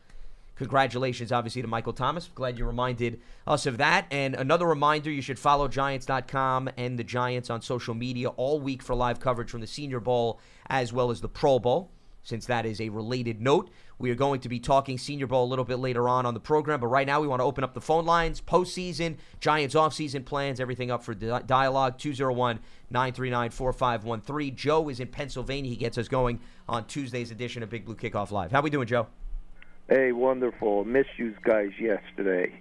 [0.57, 2.29] congratulations, obviously, to Michael Thomas.
[2.35, 4.05] Glad you reminded us of that.
[4.11, 8.83] And another reminder you should follow Giants.com and the Giants on social media all week
[8.83, 11.91] for live coverage from the Senior Bowl as well as the Pro Bowl
[12.29, 13.71] since that is a related note.
[13.99, 16.41] We are going to be talking Senior Bowl a little bit later on on the
[16.41, 20.25] program, but right now we want to open up the phone lines, postseason, Giants offseason
[20.27, 21.99] plans, everything up for di- dialogue.
[21.99, 22.61] 201
[22.91, 24.57] 939 4513.
[24.57, 25.71] Joe is in Pennsylvania.
[25.71, 28.53] He gets us going on Tuesday's edition of Big Blue Kickoff Live.
[28.53, 29.07] How are we doing, Joe?
[29.89, 30.85] Hey, wonderful.
[30.85, 32.53] Missed you guys yesterday.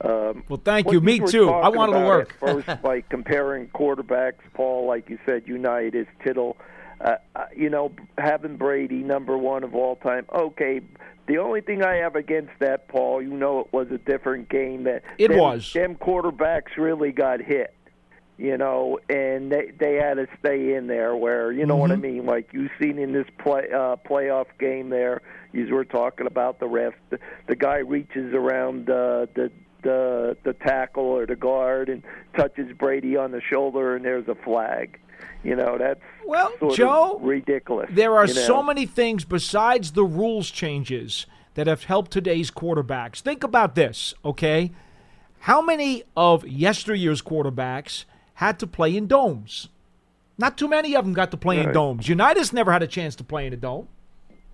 [0.00, 1.00] Um, Well, thank you.
[1.00, 1.48] Me too.
[1.50, 2.36] I wanted to work.
[2.40, 6.56] first, like comparing quarterbacks, Paul, like you said, United, Tittle.
[7.04, 10.24] Uh, uh, you know, having Brady number one of all time.
[10.34, 10.80] Okay,
[11.26, 14.84] The only thing I have against that, Paul, you know, it was a different game.
[14.84, 15.72] That It them, was.
[15.72, 17.74] Them quarterbacks really got hit,
[18.38, 21.14] you know, and they they had to stay in there.
[21.14, 22.26] Where you know what I mean?
[22.26, 25.20] Like you've seen in this play uh, playoff game there,
[25.52, 26.94] you were talking about the ref.
[27.10, 29.50] The, the guy reaches around uh, the
[29.82, 32.02] the the tackle or the guard and
[32.36, 34.98] touches Brady on the shoulder, and there's a flag.
[35.42, 37.90] You know that's Well, Joe, ridiculous.
[37.92, 38.40] There are you know?
[38.40, 43.20] so many things besides the rules changes that have helped today's quarterbacks.
[43.20, 44.72] Think about this, okay?
[45.40, 49.68] How many of yesteryear's quarterbacks had to play in domes?
[50.36, 52.08] Not too many of them got to play in domes.
[52.08, 53.86] Unitas never had a chance to play in a dome.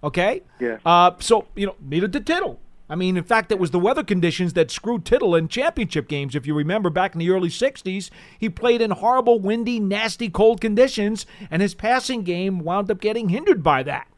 [0.03, 0.43] Okay?
[0.59, 0.79] Yeah.
[0.85, 2.59] Uh, so, you know, neither did Tittle.
[2.91, 6.35] I mean, in fact, it was the weather conditions that screwed Tittle in championship games.
[6.35, 10.61] If you remember back in the early 60s, he played in horrible, windy, nasty, cold
[10.61, 14.09] conditions, and his passing game wound up getting hindered by that.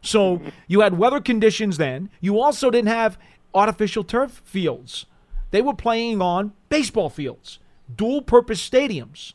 [0.00, 2.08] So you had weather conditions then.
[2.22, 3.18] You also didn't have
[3.54, 5.04] artificial turf fields.
[5.50, 7.58] They were playing on baseball fields,
[7.94, 9.34] dual purpose stadiums.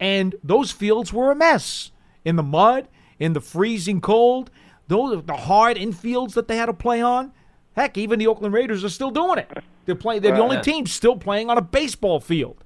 [0.00, 1.92] And those fields were a mess
[2.24, 2.88] in the mud,
[3.20, 4.50] in the freezing cold,
[4.88, 7.32] those the hard infields that they had to play on.
[7.76, 9.50] Heck, even the Oakland Raiders are still doing it.
[9.86, 10.22] They're playing.
[10.22, 12.56] They're the only team still playing on a baseball field.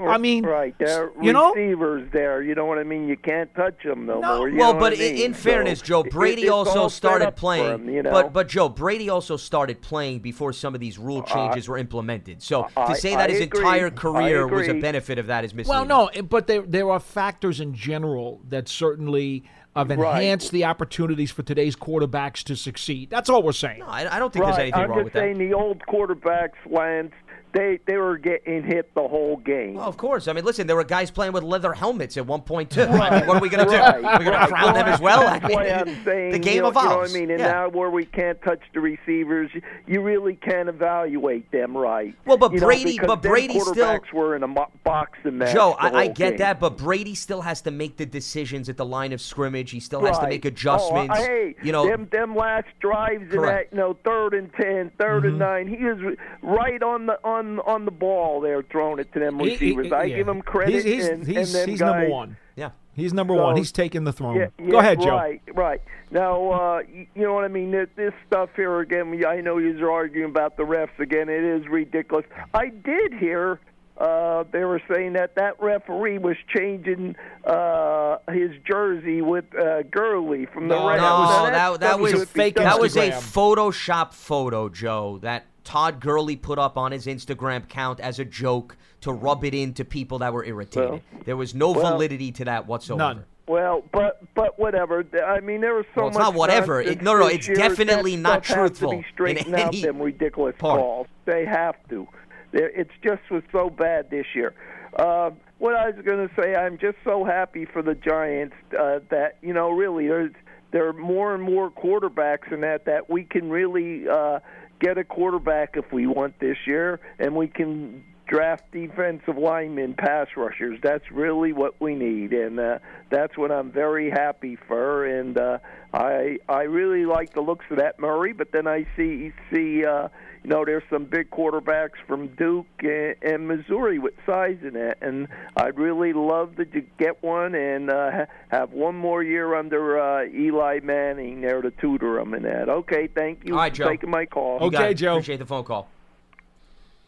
[0.00, 2.42] I mean, right there, you know, receivers there.
[2.42, 3.06] You know what I mean?
[3.08, 4.38] You can't touch them no, No.
[4.38, 4.48] more.
[4.48, 5.24] You well, know but I in, mean?
[5.26, 7.64] in fairness, So Joe, Brady it's also started playing.
[7.64, 7.88] for playing.
[7.88, 8.10] 'em, you know?
[8.10, 11.76] But but Joe, Brady also started playing before some of these rule uh, changes were
[11.76, 12.42] implemented.
[12.42, 13.60] So to I- say that I his agree.
[13.60, 15.88] entire career was a benefit of that is misleading.
[15.88, 20.16] Well, no, but there there are factors in general that certainly have Right.
[20.22, 23.10] enhanced the opportunities for today's quarterbacks to succeed.
[23.10, 23.80] That's all we're saying.
[23.80, 25.22] No, I, I don't think there's anything I'm wrong just with that.
[25.24, 27.12] I'm saying the old quarterbacks, Lance,
[27.52, 29.74] they they were getting hit the whole game.
[29.74, 30.28] Well, of course.
[30.28, 32.82] I mean, listen, there were guys playing with leather helmets at one point too.
[32.82, 33.76] I mean, what are we going to do?
[33.80, 34.48] We're going to right.
[34.48, 35.26] crown them as well.
[35.26, 36.86] I mean, I'm saying the game you know, evolves.
[36.88, 37.30] You know what I mean?
[37.30, 37.52] And Yeah.
[37.52, 39.50] now where we can't touch the receivers,
[39.86, 42.14] you really can't evaluate them right.
[42.24, 45.52] Well, but You Brady- because but Brady still- were in a mo- boxing match.
[45.54, 46.36] Joe, the I, I get game.
[46.38, 49.70] that, but Brady still has to make the decisions at the line of scrimmage.
[49.70, 51.14] He still has to make adjustments.
[51.18, 54.90] Oh, hey, you know, them them last drives in that, you know, third and ten,
[54.98, 55.26] third Mm-hmm.
[55.28, 55.66] and nine.
[55.68, 59.46] He was right on the on on the ball there, throwing it to them He-
[59.46, 59.92] he- receivers.
[59.92, 60.16] I yeah.
[60.16, 60.74] give him credit.
[60.74, 62.36] He's, he's, and, he's, and them he's guys, number one.
[62.56, 62.70] yeah.
[62.94, 63.56] He's number So- one.
[63.56, 64.36] He's taking the throne.
[64.36, 65.10] Yeah, Go ahead, Joe.
[65.16, 65.80] Right, right.
[66.10, 67.70] Now, uh, you know what I mean.
[67.70, 69.24] This, this stuff here again.
[69.26, 71.28] I know you're arguing about the refs again.
[71.30, 72.26] It is ridiculous.
[72.52, 73.60] I did hear
[73.96, 80.44] uh, they were saying that that referee was changing uh, his jersey with uh, Gurley
[80.46, 81.00] from the No, Rams.
[81.00, 82.54] that No, was- Now, that, that stuff was should be fake.
[82.56, 83.32] That was a Instagram.
[83.32, 85.18] Photoshop photo, Joe.
[85.22, 89.54] That Todd Gurley put up on his Instagram account as a joke to rub it
[89.54, 90.90] into people that were irritated.
[90.90, 92.98] Well- there was no well- validity to that whatsoever.
[93.14, 93.24] None.
[93.48, 95.04] Well, but but whatever.
[95.26, 96.24] I mean, there was so Well, it's much.
[96.26, 96.80] not whatever.
[96.80, 99.66] It- no, no, it's definitely that not stuff has truthful To in be straightened out
[99.68, 100.78] any them ridiculous part.
[100.80, 101.06] calls.
[101.24, 102.06] They have to.
[102.52, 104.54] They're, just was so bad this year.
[104.96, 109.00] Uh, what I was going to say, I'm just so happy for the Giants uh,
[109.10, 110.32] that you know really there's
[110.70, 114.38] there are more and more quarterbacks in that that we can really uh,
[114.82, 120.26] get a quarterback if we want this year, and we can draft defensive linemen, pass
[120.36, 120.78] rushers.
[120.82, 122.78] That's really what we need, and uh,
[123.10, 125.06] that's what I'm very happy for.
[125.06, 125.58] And uh,
[125.92, 130.08] I I really like the looks of that Murray, but then I see see uh,
[130.44, 134.98] you know there's some big quarterbacks from Duke and, and Missouri with size in it,
[135.00, 140.00] and I'd really love to j- get one and uh, have one more year under
[140.00, 142.68] uh, Eli Manning there to tutor him in that.
[142.68, 143.88] Okay, thank you All right, for Joe.
[143.90, 144.58] taking my call.
[144.60, 144.94] You Okay.
[144.94, 145.12] Joe.
[145.14, 145.88] Appreciate the phone call.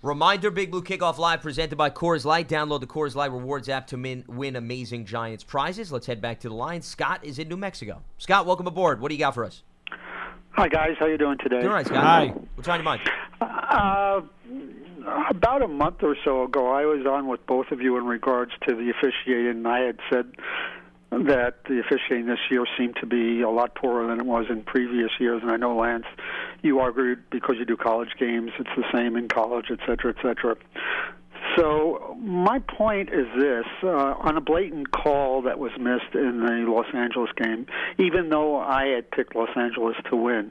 [0.02, 2.46] Reminder: Big Blue Kickoff Live presented by Coors Light.
[2.46, 5.90] Download the Coors Light Rewards app to min- win amazing Giants prizes.
[5.90, 6.82] Let's head back to the line.
[6.82, 8.02] Scott is in New Mexico.
[8.18, 9.00] Scott, welcome aboard.
[9.00, 9.62] What do you got for us?
[10.52, 11.56] Hi guys, how you doing today?
[11.56, 12.04] Doing all right, Scott.
[12.04, 12.26] Hi.
[12.54, 13.00] What's on your mind?
[13.44, 14.22] Uh,
[15.28, 18.52] about a month or so ago, I was on with both of you in regards
[18.66, 20.32] to the officiating, and I had said
[21.10, 24.62] that the officiating this year seemed to be a lot poorer than it was in
[24.62, 25.42] previous years.
[25.42, 26.06] And I know Lance,
[26.62, 30.22] you argued because you do college games, it's the same in college, et cetera, et
[30.22, 30.56] cetera.
[31.56, 36.64] So my point is this: uh, on a blatant call that was missed in the
[36.68, 37.66] Los Angeles game,
[37.98, 40.50] even though I had picked Los Angeles to win,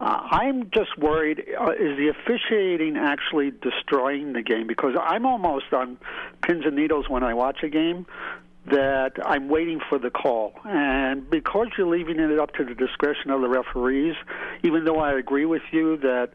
[0.00, 4.66] uh, I'm just worried: uh, is the officiating actually destroying the game?
[4.66, 5.98] Because I'm almost on
[6.42, 8.06] pins and needles when I watch a game
[8.66, 10.52] that I'm waiting for the call.
[10.64, 14.14] And because you're leaving it up to the discretion of the referees,
[14.62, 16.30] even though I agree with you that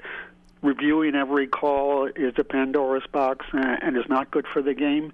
[0.62, 5.13] reviewing every call is a Pandora's box and, and is not good for the game,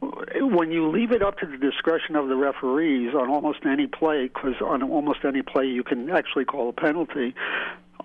[0.00, 4.24] when you leave it up to the discretion of the referees on almost any play,
[4.24, 7.34] because on almost any play you can actually call a penalty,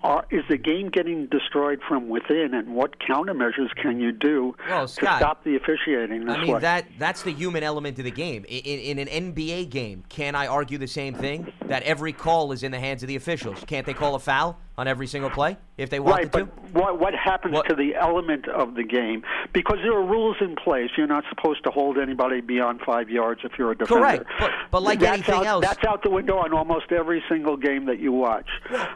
[0.02, 4.86] are, is the game getting destroyed from within, and what countermeasures can you do Well,
[4.86, 6.60] to stop the officiating this I mean way?
[6.60, 8.44] that that's the human element of the game.
[8.48, 11.52] In, in an NBA game, can I argue the same thing?
[11.66, 13.64] That every call is in the hands of the officials.
[13.66, 16.78] Can't they call a foul on every single play if they wanted Right, but to?
[16.78, 19.24] what what happens What- to the element of the game?
[19.52, 20.90] Because there are rules in place.
[20.96, 24.00] You're not supposed to hold anybody beyond five yards if you're a defender.
[24.00, 27.22] Correct, but- but like that's anything out, else- that's out the window on almost every
[27.28, 28.46] single game that you watch.
[28.70, 28.86] Uh,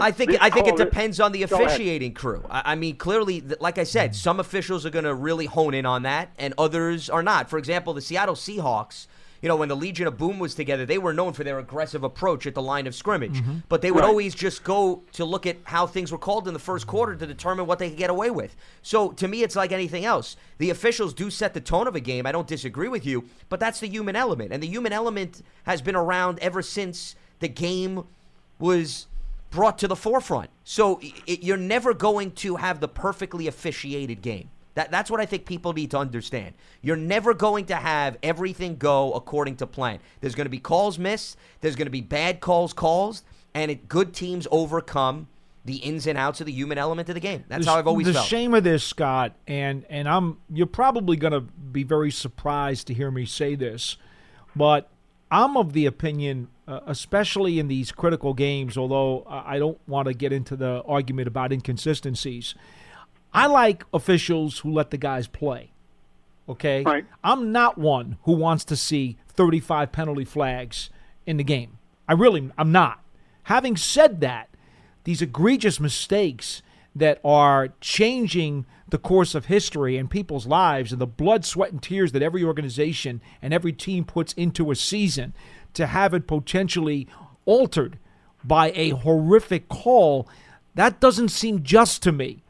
[0.00, 2.44] I think I think it depends on the officiating crew.
[2.50, 5.86] I, I mean, clearly, like I said, some officials are going to really hone in
[5.86, 7.48] on that, and others are not.
[7.48, 9.06] For example, the Seattle Seahawks.
[9.40, 12.02] You know, when the Legion of Boom was together, they were known for their aggressive
[12.02, 13.40] approach at the line of scrimmage.
[13.40, 13.58] Mm-hmm.
[13.68, 14.08] But they would Right.
[14.08, 17.26] always just go to look at how things were called in the first quarter to
[17.26, 18.56] determine what they could get away with.
[18.82, 20.36] So to me, it's like anything else.
[20.58, 22.26] The officials do set the tone of a game.
[22.26, 24.52] I don't disagree with you, but that's the human element.
[24.52, 28.04] And the human element has been around ever since the game
[28.58, 29.06] was
[29.50, 30.50] brought to the forefront.
[30.64, 34.50] So it, you're never going to have the perfectly officiated game.
[34.78, 36.54] That, that's what I think people need to understand.
[36.82, 39.98] You're never going to have everything go according to plan.
[40.20, 41.36] There's going to be calls missed.
[41.60, 45.26] There's going to be bad calls calls, and it, good teams overcome
[45.64, 47.42] the ins and outs of the human element of the game.
[47.48, 48.26] That's the, how I've always the felt.
[48.26, 52.94] shame of this, Scott, and and I'm you're probably going to be very surprised to
[52.94, 53.96] hear me say this,
[54.54, 54.88] but
[55.28, 58.78] I'm of the opinion, uh, especially in these critical games.
[58.78, 62.54] Although I I don't want to get into the argument about inconsistencies,
[63.32, 65.72] I like officials who let the guys play.
[66.48, 67.04] Okay, Right.
[67.22, 70.88] I'm not one who wants to see 35 penalty flags
[71.26, 71.78] in the game.
[72.08, 73.04] I really, I'm not.
[73.44, 74.48] Having said that,
[75.04, 76.62] these egregious mistakes
[76.96, 81.82] that are changing the course of history and people's lives and the blood, sweat, and
[81.82, 85.34] tears that every organization and every team puts into a season
[85.74, 87.06] to have it potentially
[87.44, 87.98] altered
[88.42, 90.26] by a horrific call,
[90.74, 92.42] that doesn't seem just to me.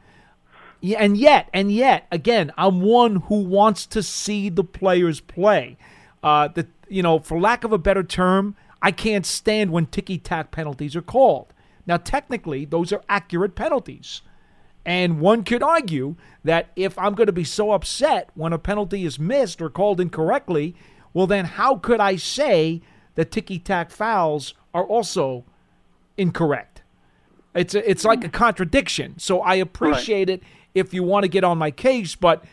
[0.81, 5.77] And yet, and yet, again, I'm one who wants to see the players play.
[6.23, 10.17] Uh, the, you know, for lack of a better term, I can't stand when ticky
[10.17, 11.53] tack penalties are called.
[11.85, 14.21] Now, technically, those are accurate penalties.
[14.85, 19.05] And one could argue that if I'm going to be so upset when a penalty
[19.05, 20.75] is missed or called incorrectly,
[21.13, 22.81] well, then how could I say
[23.15, 25.43] that ticky tack fouls are also
[26.17, 26.83] incorrect?
[27.53, 29.17] It's a, it's like a contradiction.
[29.17, 30.43] So I appreciate it
[30.79, 32.43] if you want to get on my case, but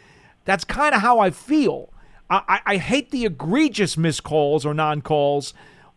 [0.45, 1.93] that's kind of how I feel.
[2.29, 5.55] I, I, I hate the egregious miscalls or non calls,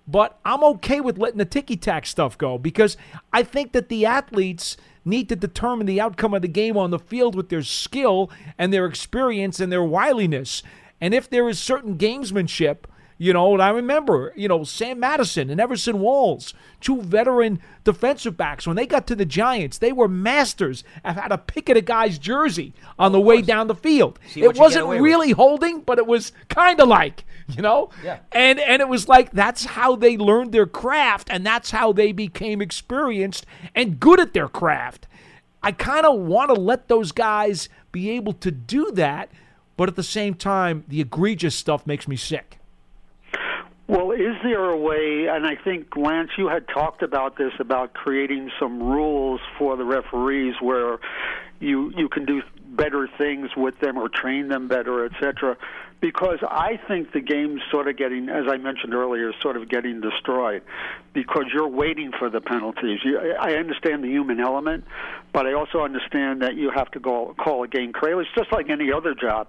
[0.08, 2.98] but I'm okay with letting the ticky tack stuff go because
[3.32, 7.00] I think that the athletes need to determine the outcome of the game on the
[7.00, 10.64] field with their skill and their experience and their wiliness.
[11.02, 12.80] And if there is certain gamesmanship,
[13.22, 18.38] you know, and I remember, you know, Sam Madison and Everson Walls, two veteran defensive
[18.38, 21.76] backs, when they got to the Giants, they were masters of how to pick at
[21.76, 24.20] a guy's jersey on the way down the field.
[24.36, 25.04] It wasn't away with.
[25.04, 27.90] really holding, but it was kind of like, you know?
[28.02, 28.20] Yeah.
[28.32, 32.14] And and it was like that's how they learned their craft and that's how they
[32.14, 35.08] became experienced and good at their craft.
[35.62, 39.30] I kind of want to let those guys be able to do that,
[39.76, 42.59] but at the same time, the egregious stuff makes me sick.
[43.90, 47.96] Well, is there a way, and I think, Lance, you had talked about this, about
[47.96, 51.00] creating some rules for the referees where
[51.60, 55.58] you, you can do better things with them or train them better, et cetera.
[56.02, 60.00] Because I think the game's sort of getting, as I mentioned earlier, sort of getting
[60.00, 60.62] destroyed
[61.14, 63.00] because you're waiting for the penalties.
[63.04, 64.86] You, I understand the human element,
[65.34, 68.24] but I also understand that you have to go call a game correctly.
[68.24, 69.48] It's just like any other job.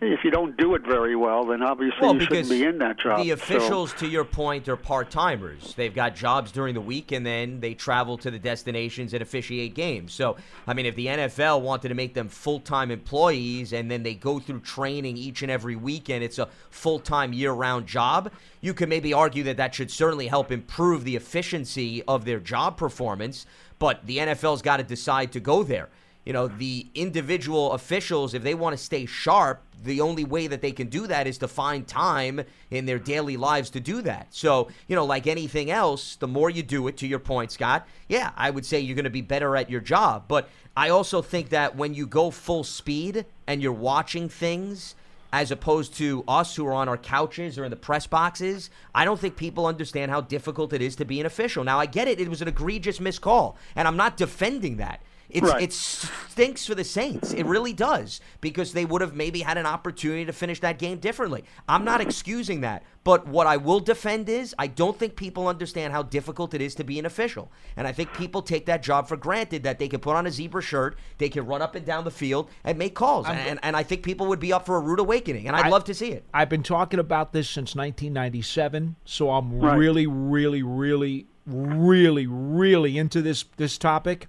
[0.00, 2.98] If you don't do it very well, then obviously Well, you shouldn't be in that
[2.98, 3.18] job.
[3.22, 5.74] the So- officials, to your point, are part timers.
[5.74, 9.74] They've got jobs during the week, and then they travel to the destinations and officiate
[9.74, 10.14] games.
[10.14, 10.36] So,
[10.66, 14.14] I mean, if the NFL wanted to make them full time employees, and then they
[14.14, 18.30] go through training each and every week, and it's a full time year round job,
[18.60, 22.76] you could maybe argue that that should certainly help improve the efficiency of their job
[22.76, 23.46] performance.
[23.78, 25.88] But the NFL's got to decide to go there
[26.24, 30.60] you know, the individual officials, if they want to stay sharp, the only way that
[30.60, 34.26] they can do that is to find time in their daily lives to do that.
[34.30, 37.88] So, you know, like anything else, the more you do it, to your point, Scott,
[38.08, 40.24] yeah, I would say you're going to be better at your job.
[40.28, 44.94] But I also think that when you go full speed and you're watching things,
[45.32, 49.04] as opposed to us who are on our couches or in the press boxes, I
[49.04, 51.64] don't think people understand how difficult it is to be an official.
[51.64, 55.00] Now, I get it, it was an egregious miscall, and I'm not defending that.
[55.32, 55.62] It's Right.
[55.62, 57.32] it stinks for the Saints.
[57.32, 60.98] It really does because they would have maybe had an opportunity to finish that game
[60.98, 61.44] differently.
[61.68, 65.92] I'm not excusing that, but what I will defend is I don't think people understand
[65.92, 69.08] how difficult it is to be an official, and I think people take that job
[69.08, 71.84] for granted that they can put on a zebra shirt, they can run up and
[71.86, 74.66] down the field and make calls, and, and, and I think people would be up
[74.66, 76.24] for a rude awakening, and I'd I- love to see it.
[76.34, 79.76] I've been talking about this since 1997, so I'm Right.
[79.76, 84.26] really, really, really, really, really into this this topic.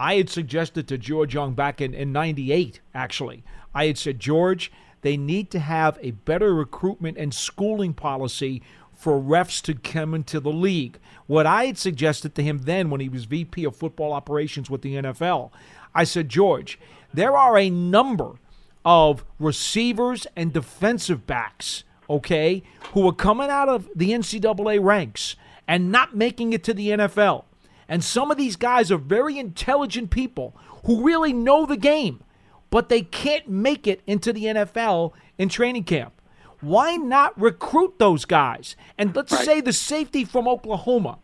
[0.00, 3.44] I had suggested to George Young back in, in 98, actually.
[3.74, 4.72] I had said, George,
[5.02, 8.62] they need to have a better recruitment and schooling policy
[8.94, 10.98] for refs to come into the league.
[11.26, 14.80] What I had suggested to him then when he was VP of football operations with
[14.80, 15.50] the NFL,
[15.94, 16.78] I said, George,
[17.12, 18.36] there are a number
[18.86, 22.62] of receivers and defensive backs, okay,
[22.94, 25.36] who are coming out of the NCAA ranks
[25.68, 27.44] and not making it to the NFL.
[27.90, 32.22] And some of these guys are very intelligent people who really know the game,
[32.70, 36.12] but they can't make it into the NFL in training camp.
[36.60, 38.76] Why not recruit those guys?
[38.96, 41.18] And let's say the safety from Oklahoma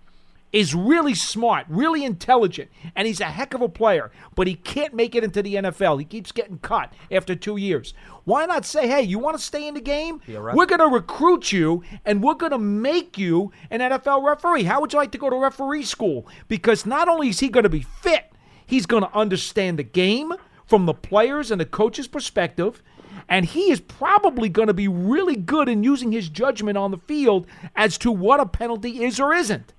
[0.52, 4.94] is really smart, really intelligent, and he's a heck of a player, but he can't
[4.94, 5.98] make it into the NFL.
[5.98, 7.94] He keeps getting cut after two years.
[8.24, 10.20] Why not say, hey, you want to stay in the game?
[10.26, 10.54] ref.
[10.54, 14.64] We're going to recruit you and we're going to make you an NFL referee.
[14.64, 16.26] How would you like to go to referee school?
[16.48, 18.32] Because not only is he going to be fit,
[18.66, 20.32] he's going to understand the game
[20.66, 22.82] from the players and the coach's perspective.
[23.28, 26.98] And he is probably going to be really good in using his judgment on the
[26.98, 29.72] field as to what a penalty is or isn't.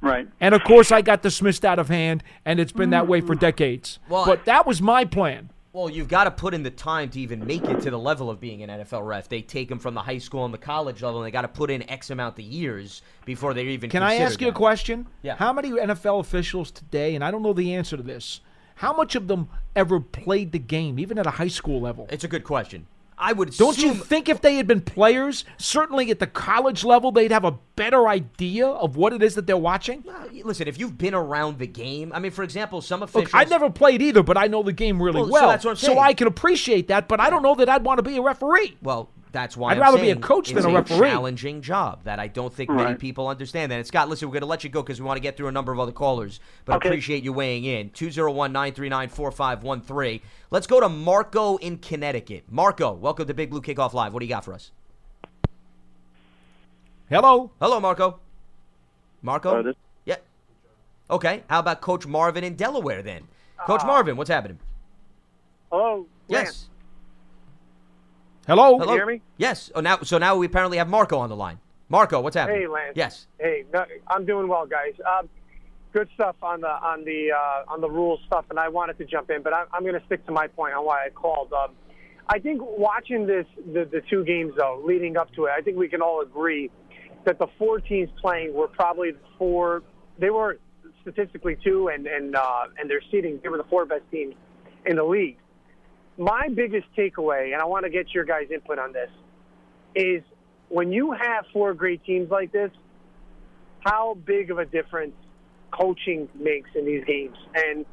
[0.00, 0.28] Right.
[0.40, 3.34] And of course, I got dismissed out of hand, and it's been that way for
[3.34, 3.40] mm.
[3.40, 3.98] decades.
[4.08, 5.50] Well, but that was my plan.
[5.72, 8.30] Well, you've got to put in the time to even make it to the level
[8.30, 9.28] of being an NFL ref.
[9.28, 11.48] They take them from the high school and the college level, and they got to
[11.48, 13.90] put in X amount of years before they're even.
[13.90, 15.06] Can I considered ask you a question?
[15.22, 15.36] Yeah.
[15.36, 18.40] How many NFL officials today, and I don't know the answer to this,
[18.76, 22.06] how much of them ever played the game, even at a high school level?
[22.10, 22.86] It's a good question.
[23.18, 27.10] I would Don't you think if they had been players, certainly at the college level,
[27.10, 30.04] they'd have a better idea of what it is that they're watching?
[30.08, 33.34] Uh, Listen, if you've been around the game, I mean, for example, some Look, officials.
[33.34, 35.70] I never played either, but I know the game really Well, so well.
[35.70, 35.98] I'm saying.
[35.98, 38.76] I can appreciate that, but I don't know that I'd want to be a referee.
[38.82, 40.98] Well, that's why I'd I'm rather be a coach than a referee.
[40.98, 42.98] challenging job that I don't think many Right.
[42.98, 43.70] people understand.
[43.70, 45.36] That and Scott, listen, we're going to let you go because we want to get
[45.36, 46.88] through a number of other callers, but Okay.
[46.88, 47.90] appreciate you weighing in.
[47.90, 50.20] 201-939-4513.
[50.50, 52.44] Let's go to Marco in Connecticut.
[52.50, 54.12] Marco, welcome to Big Blue Kickoff Live.
[54.12, 54.72] What do you got for us?
[57.08, 57.50] Hello?
[57.60, 58.18] Hello, Marco.
[59.22, 59.68] Marco.
[59.68, 59.72] Uh,
[60.04, 60.16] yeah.
[61.10, 61.42] Okay.
[61.48, 63.22] How about Coach Marvin in Delaware then?
[63.58, 64.58] Uh, Coach Marvin, what's happening?
[65.70, 66.06] Hello.
[66.28, 66.66] Yes.
[68.48, 68.78] Hello?
[68.78, 68.94] Hello.
[68.94, 69.20] hear me?
[69.36, 69.70] Yes.
[69.74, 71.58] Oh, now so now we apparently have Marco on the line.
[71.90, 72.62] Marco, what's happening?
[72.62, 72.92] Hey, Lance.
[72.96, 73.26] Yes.
[73.38, 74.94] Hey, no, I'm doing well, guys.
[75.06, 75.28] Um,
[75.92, 79.04] good stuff on the on the uh, on the rules stuff, and I wanted to
[79.04, 81.52] jump in, but I'm, I'm going to stick to my point on why I called.
[81.52, 81.72] Um,
[82.30, 85.76] I think watching this the, the two games though, leading up to it, I think
[85.76, 86.70] we can all agree
[87.26, 89.82] that the four teams playing were probably the four.
[90.18, 90.58] They were
[91.02, 94.34] statistically two, and and uh, and their seeding, they were the four best teams
[94.86, 95.36] in the league.
[96.18, 99.08] My biggest takeaway, and I want to get your guys' input on this,
[99.94, 100.22] is
[100.68, 102.70] when you have four great teams like this,
[103.80, 105.14] how big of a difference
[105.70, 107.36] coaching makes in these games.
[107.54, 107.86] And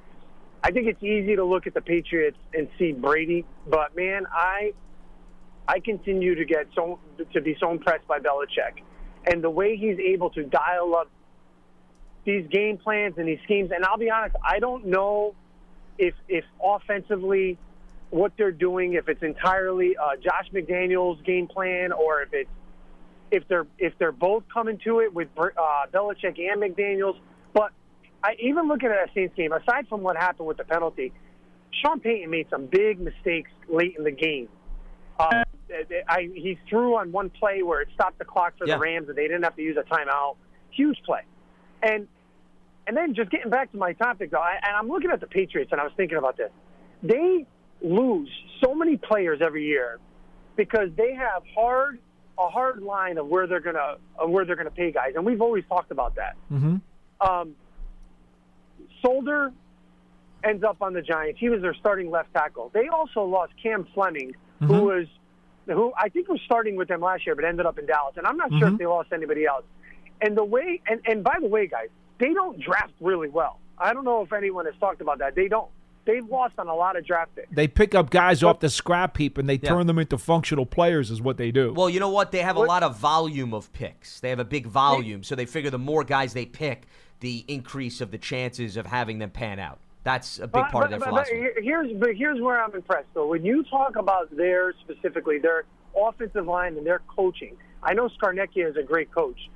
[0.64, 4.74] I think it's easy to look at the Patriots and see Brady, but man, I
[5.68, 7.00] I continue to get so
[7.34, 8.82] to be so impressed by Belichick
[9.32, 11.10] and the way he's able to dial up
[12.24, 13.72] these game plans and these schemes.
[13.74, 15.36] And I'll be honest, I don't know
[16.00, 17.58] if if offensively
[18.10, 22.50] what they're doing, if it's entirely uh, Josh McDaniels' game plan or if it's
[23.32, 25.44] if they're if they're both coming to it with uh,
[25.94, 27.18] Belichick and McDaniels.
[27.54, 27.72] But
[28.24, 31.12] I even looking at that Saints game, aside from what happened with the penalty,
[31.82, 34.48] Sean Payton made some big mistakes late in the game.
[35.20, 35.44] Uh,
[36.08, 38.76] I, he threw on one play where it stopped the clock for Yeah.
[38.76, 40.36] the Rams, and they didn't have to use a timeout.
[40.72, 41.22] Huge play,
[41.82, 42.08] and
[42.88, 45.28] and then just getting back to my topic though, I, and I'm looking at the
[45.28, 46.52] Patriots, and I was thinking about this.
[47.02, 47.48] They
[47.82, 48.30] lose
[48.64, 50.00] so many players every year
[50.56, 52.00] because they have hard
[52.38, 55.42] a hard line of where they're gonna of where they're gonna pay guys, and we've
[55.42, 56.36] always talked about that.
[56.52, 56.82] Mhm.
[57.22, 57.56] Um,
[59.02, 59.52] Solder
[60.44, 61.40] ends up on the Giants.
[61.40, 62.70] He was their starting left tackle.
[62.74, 65.08] They also lost Cam Fleming, who was
[65.66, 68.16] who I think was starting with them last year, but ended up in Dallas.
[68.18, 69.64] And I'm not sure if they lost anybody else.
[70.22, 73.60] And the way and and by the way, guys, they don't draft really well.
[73.78, 75.36] I don't know if anyone has talked about that.
[75.36, 75.70] They don't.
[76.06, 77.48] They've lost on a lot of draft picks.
[77.52, 79.70] They pick up guys off the scrap heap and they Yeah.
[79.70, 81.74] turn them into functional players, is what they do.
[81.74, 82.32] Well, you know what?
[82.32, 84.20] They have a lot of volume of picks.
[84.20, 86.84] They have a big volume, so they figure the more guys they pick,
[87.22, 89.80] the increase of the chances of having them pan out.
[90.04, 91.48] That's a big But- part but- of their but- philosophy.
[91.56, 93.26] But here's but here's where I'm impressed though.
[93.28, 95.64] When you talk about their specifically their
[96.00, 99.50] offensive line and their coaching, I know Scarnecchia is a great coach.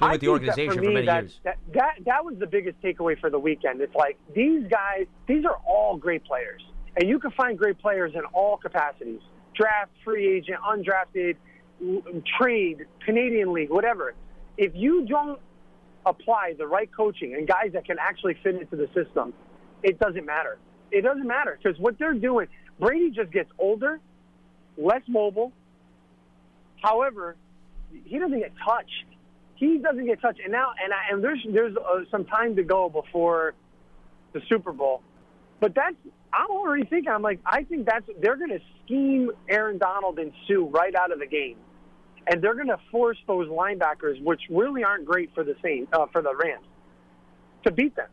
[0.00, 1.40] Been I with the organization for, for me, many that, years.
[1.44, 3.82] That, that that was the biggest takeaway for the weekend.
[3.82, 6.62] It's like these guys, these are all great players,
[6.96, 9.20] and you can find great players in all capacities:
[9.54, 11.36] draft, free agent, undrafted,
[12.38, 14.14] trade, Canadian League, whatever.
[14.56, 15.38] If you don't
[16.06, 19.34] apply the right coaching and guys that can actually fit into the system,
[19.82, 20.56] it doesn't matter.
[20.90, 22.48] It doesn't matter because what they're doing,
[22.78, 24.00] Brady just gets older,
[24.78, 25.52] less mobile.
[26.82, 27.36] However,
[28.04, 29.04] he doesn't get touched.
[29.60, 32.62] He doesn't get touched, and now and I, and there's there's uh, some time to
[32.62, 33.52] go before
[34.32, 35.02] the Super Bowl,
[35.60, 35.96] but that's
[36.32, 37.12] I'm already thinking.
[37.12, 41.12] I'm like I think that's they're going to scheme Aaron Donald and Suh right out
[41.12, 41.56] of the game,
[42.26, 46.06] and they're going to force those linebackers, which really aren't great for the Saints, uh,
[46.10, 46.64] for the Rams,
[47.64, 48.08] to beat them.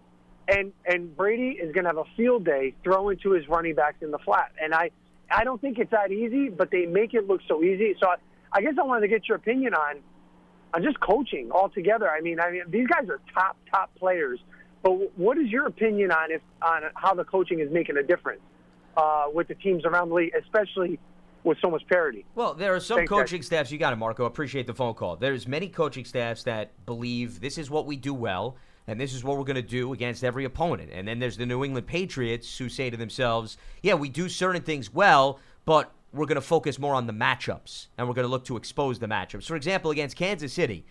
[0.49, 4.01] And and Brady is going to have a field day throwing to his running backs
[4.01, 4.91] in the flat, and I
[5.31, 7.95] I don't think it's that easy, but they make it look so easy.
[8.01, 8.15] So I,
[8.51, 10.01] I guess I wanted to get your opinion on
[10.83, 12.09] just coaching altogether.
[12.09, 14.39] I mean, I mean these guys are top top players,
[14.83, 18.41] but what is your opinion on if on how the coaching is making a difference
[18.95, 20.99] uh, with the teams around the league, especially
[21.43, 22.25] with so much parity?
[22.35, 23.19] Well, there are some Thanks, guys.
[23.19, 23.71] coaching staffs.
[23.71, 24.25] You got it, Marco.
[24.25, 25.15] Appreciate the phone call.
[25.15, 28.57] There's many coaching staffs that believe this is what we do well,
[28.87, 30.91] and this is what we're going to do against every opponent.
[30.93, 34.61] And then there's the New England Patriots who say to themselves, "Yeah, we do certain
[34.61, 38.31] things well, but we're going to focus more on the matchups, and we're going to
[38.31, 40.85] look to expose the matchups." For example, against Kansas City,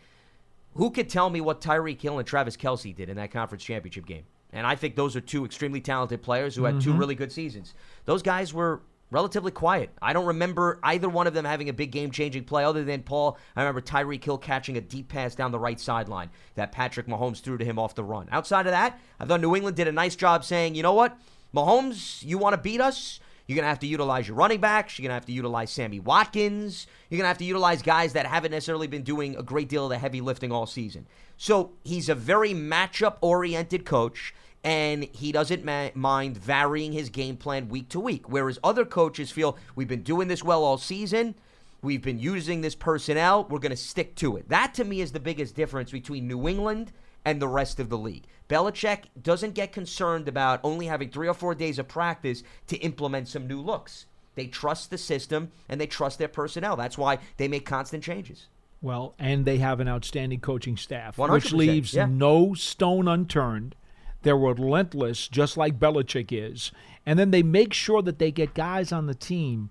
[0.74, 4.06] who could tell me what Tyreek Hill and Travis Kelce did in that conference championship
[4.06, 4.24] game?
[4.52, 6.98] And I think those are two extremely talented players who had two mm-hmm.
[6.98, 7.74] really good seasons.
[8.04, 9.90] Those guys were relatively quiet.
[10.02, 13.02] I don't remember either one of them having a big game changing play other than
[13.02, 13.38] Paul.
[13.54, 17.40] I remember Tyreek Hill catching a deep pass down the right sideline that Patrick Mahomes
[17.40, 18.28] threw to him off the run.
[18.32, 21.16] Outside of that, I thought New England did a nice job saying, you know what?
[21.54, 23.20] Mahomes, you want to beat us?
[23.46, 24.98] You're going to have to utilize your running backs.
[24.98, 26.86] You're going to have to utilize Sammy Watkins.
[27.08, 29.84] You're going to have to utilize guys that haven't necessarily been doing a great deal
[29.84, 31.06] of the heavy lifting all season.
[31.36, 34.34] So he's a very matchup oriented coach,
[34.64, 38.28] and he doesn't ma- mind varying his game plan week to week.
[38.28, 41.36] Whereas other coaches feel we've been doing this well all season.
[41.82, 43.44] We've been using this personnel.
[43.44, 44.48] We're going to stick to it.
[44.48, 46.90] That to me is the biggest difference between New England
[47.26, 48.24] and the rest of the league.
[48.48, 53.28] Belichick doesn't get concerned about only having three or four days of practice to implement
[53.28, 54.06] some new looks.
[54.36, 56.76] They trust the system and they trust their personnel.
[56.76, 58.46] That's why they make constant changes.
[58.80, 62.06] Well, and they have an outstanding coaching staff, which 100%, leaves yeah.
[62.06, 63.74] no stone unturned.
[64.22, 66.70] They're relentless, just like Belichick is.
[67.04, 69.70] And then they make sure that they get guys on the team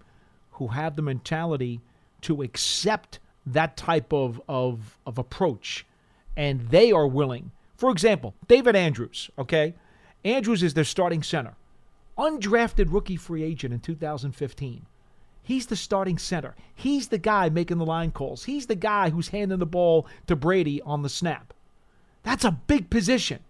[0.51, 1.79] who have the mentality
[2.21, 5.85] to accept that type of, of, of approach.
[6.35, 7.51] And they are willing.
[7.77, 9.75] For example, David Andrews, okay?
[10.23, 11.55] Andrews is their starting center.
[12.17, 14.85] Undrafted rookie free agent in 2015.
[15.43, 16.55] He's the starting center.
[16.73, 18.45] He's the guy making the line calls.
[18.45, 21.53] He's the guy who's handing the ball to Brady on the snap.
[22.23, 23.41] That's a big position.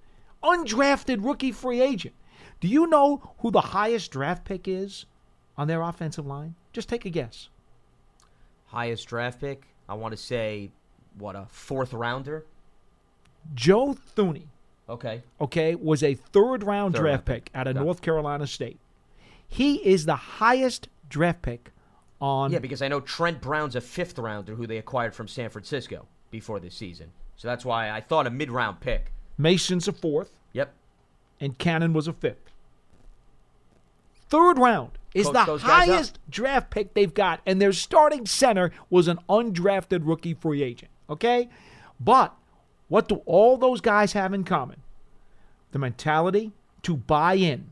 [0.44, 2.14] Undrafted rookie free agent.
[2.60, 5.06] Do you know who the highest draft pick is
[5.58, 6.56] on their offensive line?
[6.74, 7.48] Just take a guess.
[8.66, 10.72] Highest draft pick, I want to say,
[11.18, 12.46] what, a fourth rounder?
[13.54, 14.48] Joe Thuney,
[14.90, 15.24] Okay.
[15.40, 17.52] okay, was a third round Third draft round pick.
[17.56, 17.84] out of Yeah.
[17.84, 18.80] North Carolina State.
[19.48, 21.72] He is the highest draft pick
[22.20, 25.50] on Yeah, because I know Trent Brown's a fifth rounder who they acquired from San
[25.50, 27.12] Francisco before this season.
[27.36, 29.12] So that's why I thought a mid round pick.
[29.38, 30.40] Mason's a fourth.
[30.54, 30.74] Yep.
[31.42, 32.50] and Cannon was a fifth.
[34.30, 35.96] Third round is Coach the those guys up.
[35.96, 40.92] highest draft pick they've got, and their starting center was an undrafted rookie free agent.
[41.10, 41.50] Okay?
[42.00, 42.34] But
[42.88, 44.82] what do all those guys have in common?
[45.72, 46.52] The mentality
[46.84, 47.72] to buy in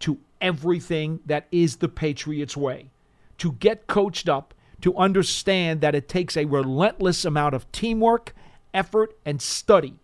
[0.00, 2.90] to everything that is the Patriots way,
[3.38, 8.34] to get coached up, to understand that it takes a relentless amount of teamwork,
[8.72, 9.94] effort, and study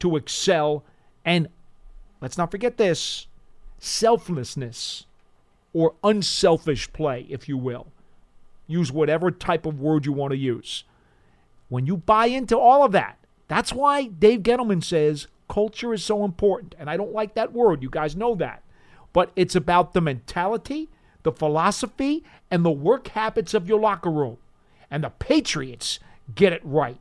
[0.00, 0.84] to excel
[1.24, 1.48] and
[2.20, 3.26] let's not forget this
[3.78, 5.06] selflessness
[5.72, 7.86] or unselfish play, if you will.
[8.66, 10.84] Use whatever type of word you want to use.
[11.68, 13.18] When you buy into all of that,
[13.50, 16.76] that's why Dave Gettleman says culture is so important.
[16.78, 17.82] And I don't like that word.
[17.82, 18.62] You guys know that.
[19.12, 20.88] But it's about the mentality,
[21.24, 24.38] the philosophy, and the work habits of your locker room.
[24.88, 25.98] And the Patriots
[26.32, 27.00] get it right.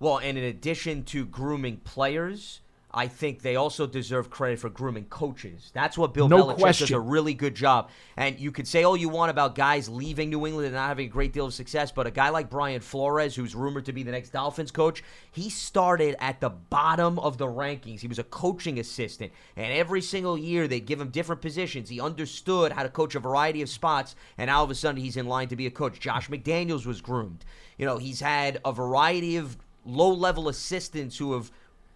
[0.00, 2.62] Well, and in addition to grooming players,
[2.92, 5.70] I think they also deserve credit for grooming coaches.
[5.72, 7.88] That's what Bill No Belichick does a really good job.
[8.16, 11.06] And you could say all you want about guys leaving New England and not having
[11.06, 14.02] a great deal of success, but a guy like Brian Flores, who's rumored to be
[14.02, 18.00] the next Dolphins coach, he started at the bottom of the rankings.
[18.00, 21.88] He was a coaching assistant, and every single year they'd give him different positions.
[21.88, 25.16] He understood how to coach a variety of spots, and all of a sudden he's
[25.16, 26.00] in line to be a coach.
[26.00, 27.44] Josh McDaniels was groomed.
[27.78, 31.50] You know, he's had a variety of low-level assistants who have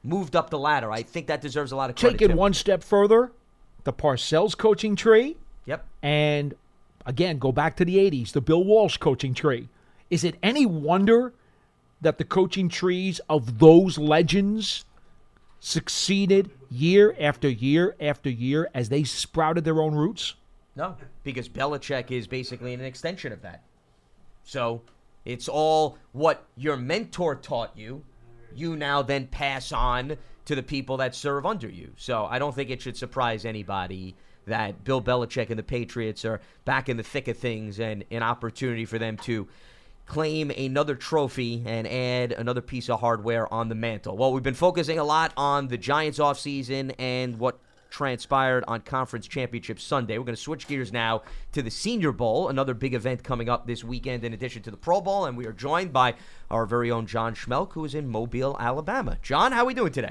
[0.05, 0.93] moved up the ladder.
[0.93, 2.19] I think that deserves a lot of credit.
[2.19, 2.37] Take it too.
[2.37, 3.33] one step further,
[3.85, 5.37] the Parcells coaching tree,
[5.67, 5.85] Yep.
[6.03, 6.55] and
[7.07, 9.69] again, go back to the 80s, the Bill Walsh coaching tree.
[10.11, 11.33] Is it any wonder
[12.03, 14.85] that the coaching trees of those legends
[15.61, 20.35] succeeded year after year after year as they sprouted their own roots?
[20.77, 23.63] No, because Belichick is basically an extension of that.
[24.43, 24.83] So
[25.25, 28.05] it's all what your mentor taught you,
[28.57, 31.93] you now then pass on to the people that serve under you.
[31.97, 34.15] So I don't think it should surprise anybody
[34.47, 38.23] that Bill Belichick and the Patriots are back in the thick of things and an
[38.23, 39.49] opportunity for them to
[40.07, 44.17] claim another trophy and add another piece of hardware on the mantle.
[44.17, 47.59] Well, we've been focusing a lot on the Giants offseason and what
[47.95, 50.19] transpired on Conference Championship Sunday.
[50.19, 51.23] We're going to switch gears now
[51.53, 54.77] to the Senior Bowl, another big event coming up this weekend in addition to the
[54.77, 56.15] Pro Bowl, and we are joined by
[56.51, 59.17] our very own John Schmeelk, who is in Mobile, Alabama.
[59.23, 60.11] John, how are we doing today?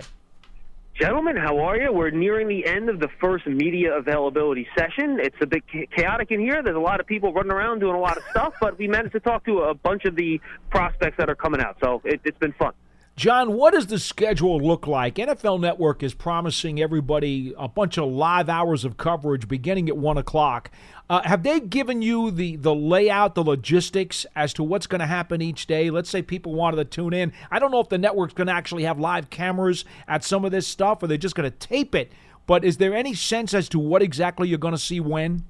[0.98, 1.92] Gentlemen, how are you?
[1.92, 5.20] We're nearing the end of the first media availability session.
[5.20, 5.64] It's a bit
[5.94, 6.64] chaotic in here.
[6.64, 9.12] There's a lot of people running around doing a lot of stuff, but we managed
[9.14, 12.38] to talk to a bunch of the prospects that are coming out, so it, it's
[12.38, 12.72] been fun.
[13.16, 15.16] John, what does the schedule look like?
[15.16, 20.18] NFL Network is promising everybody a bunch of live hours of coverage beginning at one
[20.18, 20.72] o'clock.
[21.12, 25.06] Uh, have they given you the the layout, the logistics as to what's going to
[25.06, 25.92] happen each day?
[25.92, 27.34] Let's say people wanted to tune in.
[27.52, 30.52] I don't know if the network's going to actually have live cameras at some of
[30.52, 32.12] this stuff, or they're just going to tape it.
[32.48, 35.46] But is there any sense as to what exactly you're going to see when?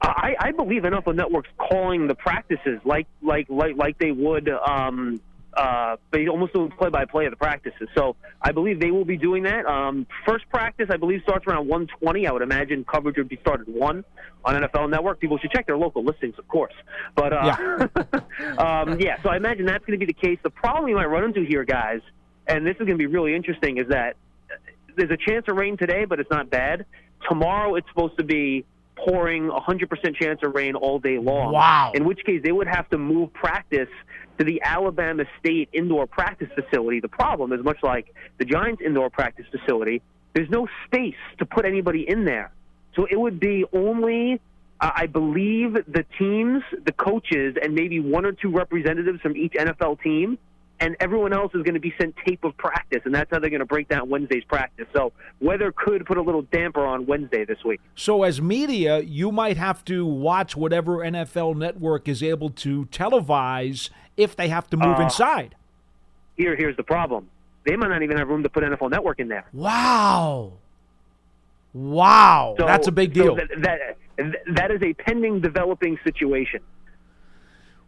[0.00, 4.48] I, I believe NFL Network's calling the practices like like like like they would.
[4.48, 5.20] Um,
[5.58, 7.88] uh, they almost do play by play of the practices.
[7.96, 9.66] So I believe they will be doing that.
[9.66, 12.28] Um, first practice, I believe, starts around 1:20.
[12.28, 14.04] I would imagine coverage would be started one
[14.44, 15.18] on NFL Network.
[15.18, 16.74] People should check their local listings, of course.
[17.16, 17.88] But uh,
[18.58, 20.38] um, yeah, so I imagine that's going to be the case.
[20.44, 22.02] The problem you might run into here, guys,
[22.46, 24.14] and this is going to be really interesting, is that
[24.96, 26.86] there's a chance of rain today, but it's not bad.
[27.28, 31.52] Tomorrow, it's supposed to be pouring 100% chance of rain all day long.
[31.52, 31.92] Wow.
[31.94, 33.88] In which case, they would have to move practice
[34.38, 37.00] to the Alabama State indoor practice facility.
[37.00, 40.02] The problem is much like the Giants indoor practice facility,
[40.34, 42.52] there's no space to put anybody in there.
[42.94, 44.40] So it would be only,
[44.80, 49.52] uh, I believe, the teams, the coaches, and maybe one or two representatives from each
[49.54, 50.38] NFL team.
[50.80, 53.50] And everyone else is going to be sent tape of practice, and that's how they're
[53.50, 54.86] going to break down Wednesday's practice.
[54.94, 57.80] So weather could put a little damper on Wednesday this week.
[57.96, 63.90] So, as media, you might have to watch whatever NFL network is able to televise
[64.16, 65.56] if they have to move Uh, inside.
[66.36, 67.28] Here, here's the problem:
[67.66, 69.44] they might not even have room to put NFL Network in there.
[69.52, 70.52] Wow.
[71.74, 72.54] Wow.
[72.58, 73.34] So, That's a big so deal.
[73.36, 73.48] that,
[74.16, 76.60] that that is a pending developing situation.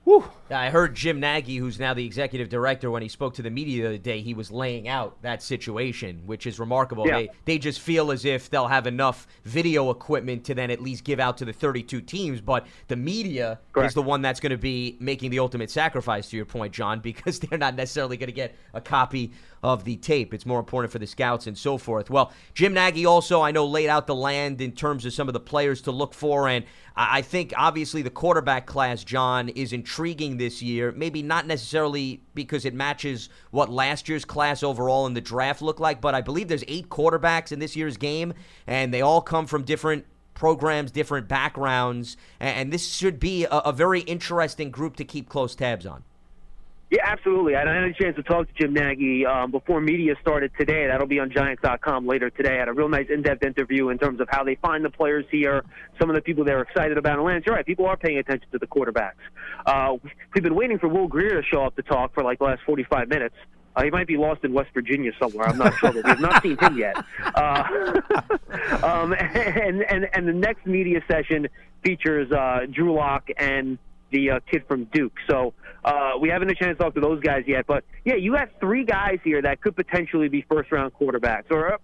[0.05, 0.25] Whew.
[0.51, 3.83] I heard Jim Nagy, who's now the executive director, when he spoke to the media
[3.83, 7.07] the other day, he was laying out that situation, which is remarkable.
[7.07, 7.19] Yeah.
[7.19, 11.05] They they just feel as if they'll have enough video equipment to then at least
[11.05, 14.59] give out to the 32 teams, but the media is the one that's going to
[14.59, 18.33] be making the ultimate sacrifice to your point, John, because they're not necessarily going to
[18.33, 19.33] get a copy
[19.63, 20.33] of the tape.
[20.33, 22.09] It's more important for the scouts and so forth.
[22.09, 25.35] Well, Jim Nagy also, I know, laid out the land in terms of some of
[25.35, 26.65] the players to look for, and
[26.97, 30.93] I think obviously the quarterback class, John, is intriguing this year.
[30.93, 35.81] Maybe not necessarily because it matches what last year's class overall in the draft looked
[35.81, 38.33] like, but I believe there's eight quarterbacks in this year's game,
[38.67, 43.51] and they all come from different programs, different backgrounds, and, and this should be a,
[43.51, 46.03] a very interesting group to keep close tabs on.
[46.91, 47.55] Yeah, absolutely.
[47.55, 50.89] I had a chance to talk to Jim Nagy um, before media started today.
[50.89, 52.57] That'll be on Giants.com later today.
[52.57, 55.25] I had a real nice in-depth interview in terms of how they find the players
[55.31, 55.65] here,
[56.01, 57.19] some of the people they're excited about.
[57.19, 57.65] And Lance, you're right.
[57.65, 59.13] People are paying attention to the quarterbacks.
[59.67, 59.99] Uh,
[60.35, 62.63] we've been waiting for Will Grier to show up to talk for like the last
[62.67, 63.37] 45 minutes.
[63.77, 65.47] Uh, he might be lost in West Virginia somewhere.
[65.47, 66.97] I'm not sure, but we have not seen him yet.
[67.37, 68.01] Uh,
[68.83, 71.49] um, and, and and the next media session
[71.85, 73.79] features uh, Drew Lock and
[74.11, 75.17] the uh, kid from Duke.
[75.29, 77.67] So uh, we haven't a chance to talk to those guys yet.
[77.67, 81.51] But yeah, you have three guys here that could potentially be first round quarterbacks.
[81.51, 81.79] Or uh,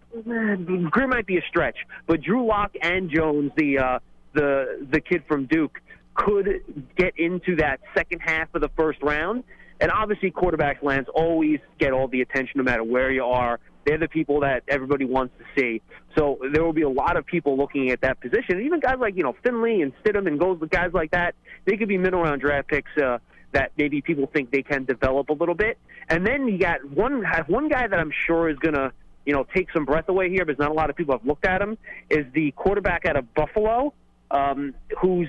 [0.90, 1.76] Grier might be a stretch,
[2.06, 3.98] but Drew Lock and Jones, the uh,
[4.34, 5.80] the the kid from Duke,
[6.14, 6.62] could
[6.96, 9.44] get into that second half of the first round.
[9.80, 13.60] And obviously, quarterbacks, Lance, always get all the attention no matter where you are.
[13.84, 15.82] They're the people that everybody wants to see.
[16.16, 18.62] So there will be a lot of people looking at that position.
[18.62, 21.34] Even guys like you know Finley and Stidham and goes guys like that.
[21.66, 22.90] They could be middle round draft picks.
[22.96, 23.18] Uh,
[23.52, 25.78] that maybe people think they can develop a little bit.
[26.08, 28.92] And then you got one one guy that I'm sure is going to
[29.24, 31.46] you know take some breath away here, because not a lot of people have looked
[31.46, 31.78] at him.
[32.10, 33.92] Is the quarterback out of Buffalo,
[34.30, 35.28] um, who's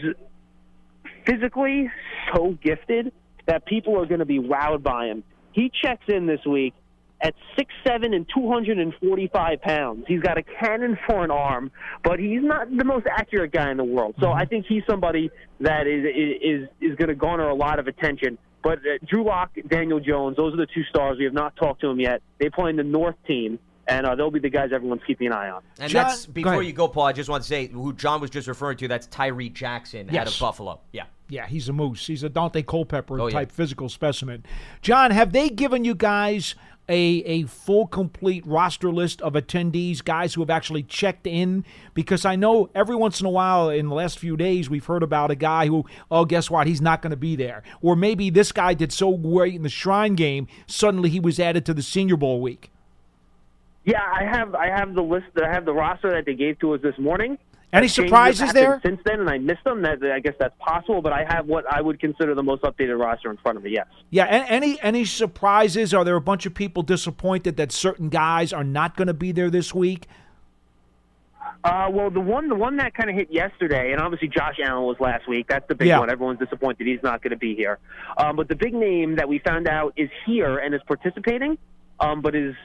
[1.25, 1.89] physically
[2.33, 3.11] so gifted
[3.45, 5.23] that people are going to be wowed by him.
[5.51, 6.73] He checks in this week
[7.21, 10.05] at six seven and 245 pounds.
[10.07, 11.71] He's got a cannon for an arm,
[12.03, 14.15] but he's not the most accurate guy in the world.
[14.19, 16.05] So I think he's somebody that is
[16.41, 18.37] is is going to garner a lot of attention.
[18.63, 21.17] But uh, Drew Lock, Daniel Jones, those are the two stars.
[21.17, 22.21] We have not talked to them yet.
[22.39, 23.59] They play in the North team.
[23.89, 25.61] And uh, they'll be the guys everyone's keeping an eye on.
[25.79, 26.65] And John- that's before ahead.
[26.65, 27.05] you go, Paul.
[27.05, 28.89] I just want to say who John was just referring to.
[28.89, 30.81] That's Tyree Jackson out of Buffalo.
[30.91, 31.03] Yeah.
[31.29, 32.05] Yeah, he's a moose.
[32.05, 33.31] He's a Daunte Culpepper Oh, yeah.
[33.31, 34.43] type physical specimen.
[34.81, 36.55] John, have they given you guys
[36.89, 41.65] a a full complete roster list of attendees, guys who have actually checked in?
[41.93, 45.03] Because I know every once in a while in the last few days we've heard
[45.03, 48.29] about a guy who, oh, guess what, he's not going to be there, or maybe
[48.29, 51.83] this guy did so great in the Shrine game, suddenly he was added to the
[51.83, 52.71] Senior Bowl week.
[53.85, 55.27] Yeah, I have I have the list.
[55.41, 57.37] I have the roster that they gave to us this morning.
[57.73, 58.79] Any surprises there?
[58.83, 59.19] since then?
[59.19, 59.81] And I missed them.
[59.81, 61.01] That I guess that's possible.
[61.01, 63.71] But I have what I would consider the most updated roster in front of me.
[63.71, 63.87] Yes.
[64.09, 65.93] Yeah, any any surprises?
[65.93, 69.33] Are there a bunch of people disappointed that certain guys are not going to be
[69.33, 70.07] there this week?
[71.63, 74.83] Uh, well, the one the one that kind of hit yesterday, and obviously Josh Allen
[74.85, 75.47] was last week.
[75.49, 75.99] That's the big Yeah.
[75.99, 76.09] one.
[76.09, 77.79] Everyone's disappointed he's not going to be here.
[78.17, 81.57] Um, but the big name that we found out is here and is participating,
[81.99, 82.55] um, but is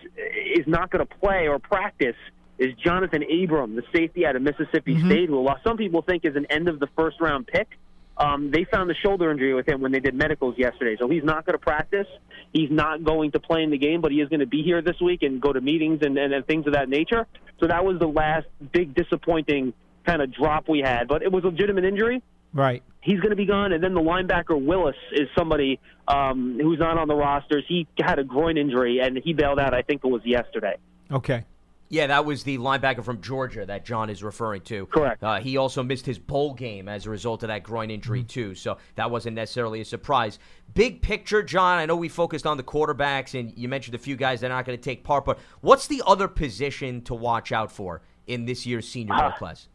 [0.56, 2.16] is not going to play or practice.
[2.58, 6.36] Is Johnathan Abram, the safety out of Mississippi State, who while some people think is
[6.36, 7.68] an end of the first round pick.
[8.14, 11.24] Um, they found the shoulder injury with him when they did medicals yesterday, so he's
[11.24, 12.06] not going to practice.
[12.52, 14.82] He's not going to play in the game, but he is going to be here
[14.82, 17.26] this week and go to meetings and, and, and things of that nature.
[17.58, 19.72] So that was the last big disappointing
[20.04, 22.22] kind of drop we had, but it was a legitimate injury.
[22.52, 22.82] Right.
[23.00, 26.98] He's going to be gone, and then the linebacker Willis is somebody um, who's not
[26.98, 27.64] on the rosters.
[27.66, 29.74] He had a groin injury and he bailed out.
[29.74, 30.76] I think it was yesterday.
[31.10, 31.44] Okay.
[31.92, 34.86] Yeah, that was the linebacker from Georgia that John is referring to.
[34.86, 35.22] Correct.
[35.22, 38.54] Uh, he also missed his bowl game as a result of that groin injury, too.
[38.54, 40.38] So that wasn't necessarily a surprise.
[40.72, 44.16] Big picture, John, I know we focused on the quarterbacks and you mentioned a few
[44.16, 47.52] guys that are not going to take part, but what's the other position to watch
[47.52, 49.36] out for in this year's Senior Ah.
[49.36, 49.68] class?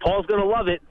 [0.00, 0.82] Paul's going to love it.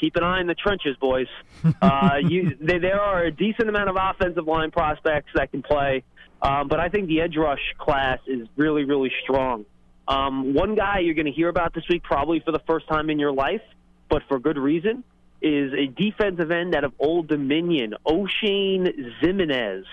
[0.00, 1.26] Keep an eye in the trenches, boys.
[1.82, 6.04] Uh, you, they, there are a decent amount of offensive line prospects that can play,
[6.42, 9.64] um, but I think the edge rush class is really, really strong.
[10.10, 13.10] Um, one guy you're going to hear about this week, probably for the first time
[13.10, 13.62] in your life,
[14.08, 15.04] but for good reason,
[15.40, 18.88] is a defensive end out of Old Dominion, Oshane
[19.22, 19.84] Ximines.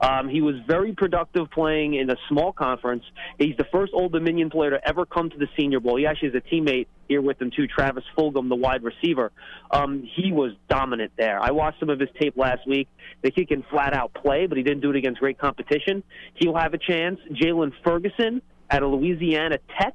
[0.00, 3.04] Um, he was very productive playing in a small conference.
[3.38, 5.96] He's the first Old Dominion player to ever come to the Senior Bowl.
[5.96, 9.30] He actually is a teammate here with him too, Travis Fulgham, the wide receiver.
[9.70, 11.38] Um, he was dominant there.
[11.40, 12.88] I watched some of his tape last week.
[13.22, 16.02] The kid can flat out play, but he didn't do it against great competition.
[16.34, 17.20] He'll have a chance.
[17.30, 18.42] Jaylon Ferguson
[18.72, 19.94] out of Louisiana Tech.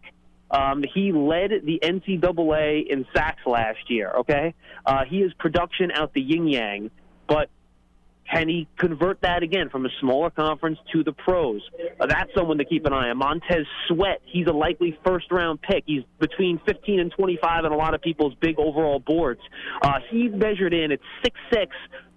[0.50, 4.12] Um, he led the NCAA in sacks last year.
[4.20, 4.54] Okay,
[4.86, 6.92] uh, he is production out the yin yang,
[7.28, 7.50] but
[8.32, 11.62] can he convert that again from a smaller conference to the pros?
[12.00, 13.18] Uh, that's someone to keep an eye on.
[13.18, 15.84] Montez Sweat, he's a likely first round pick.
[15.86, 19.42] He's between 15 and 25 on a lot of people's big overall boards.
[19.82, 21.00] Uh, he measured in at
[21.54, 21.68] 6'6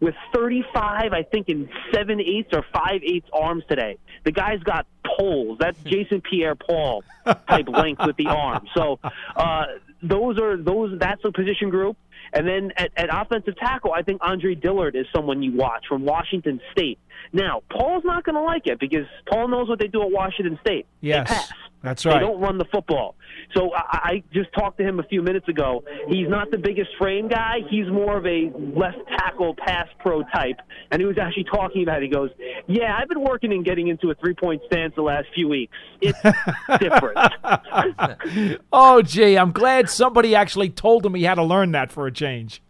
[0.01, 3.99] with 35, I think, in 7 eighths or 5 eighths arms today.
[4.25, 4.87] The guy's got
[5.19, 5.59] poles.
[5.61, 7.05] That's Jason Pierre Paul
[7.49, 8.67] type length with the arm.
[8.75, 8.99] So
[9.37, 9.65] uh,
[10.03, 10.99] those are those.
[10.99, 11.97] That's a position group.
[12.33, 16.05] And then at, at offensive tackle, I think Andre Dillard is someone you watch from
[16.05, 16.99] Washington State.
[17.33, 20.59] Now, Paul's not going to like it because Paul knows what they do at Washington
[20.61, 20.87] State.
[21.01, 21.53] Yes, they pass.
[21.83, 22.15] that's right.
[22.15, 23.15] They don't run the football.
[23.55, 25.85] So I, I just talked to him a few minutes ago.
[26.09, 27.59] He's not the biggest frame guy.
[27.69, 30.57] He's more of a left tackle pass pro type.
[30.91, 31.99] And he was actually talking about.
[32.03, 32.05] It.
[32.05, 32.31] He goes,
[32.67, 35.77] "Yeah, I've been working and getting into a three point stance the last few weeks.
[36.01, 36.19] It's
[36.79, 37.19] different."
[38.73, 42.13] Oh, gee, I'm glad somebody actually told him he had to learn that for a
[42.13, 42.63] change.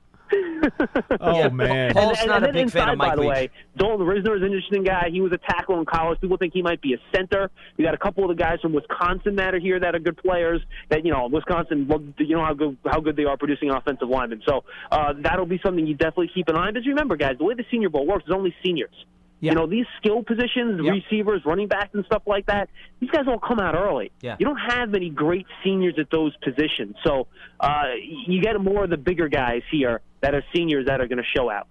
[1.21, 1.93] Oh Yeah, man.
[1.93, 3.31] Paul's and, not and a then big fan of Mike by the Leach.
[3.31, 5.09] way, Dalton Risner is an interesting guy.
[5.11, 6.21] He was a tackle in college.
[6.21, 7.51] People think he might be a center.
[7.77, 10.17] You got a couple of the guys from Wisconsin that are here that are good
[10.17, 10.61] players.
[10.91, 14.09] That you know, Wisconsin, well, you know how good how good they are producing offensive
[14.09, 14.43] linemen.
[14.47, 16.75] So uh, that'll be something you definitely keep an eye on.
[16.75, 18.95] But remember, guys, the way the Senior Bowl works is only seniors.
[19.41, 19.53] Yeah.
[19.53, 20.93] You know, these skill positions, Yep.
[20.95, 22.69] receivers, running backs, and stuff like that,
[23.01, 24.13] these guys all come out early.
[24.21, 24.37] Yeah.
[24.39, 26.97] You don't have many great seniors at those positions.
[27.05, 27.27] So
[27.59, 31.19] uh, you get more of the bigger guys here that are seniors that are going
[31.19, 31.67] to show out.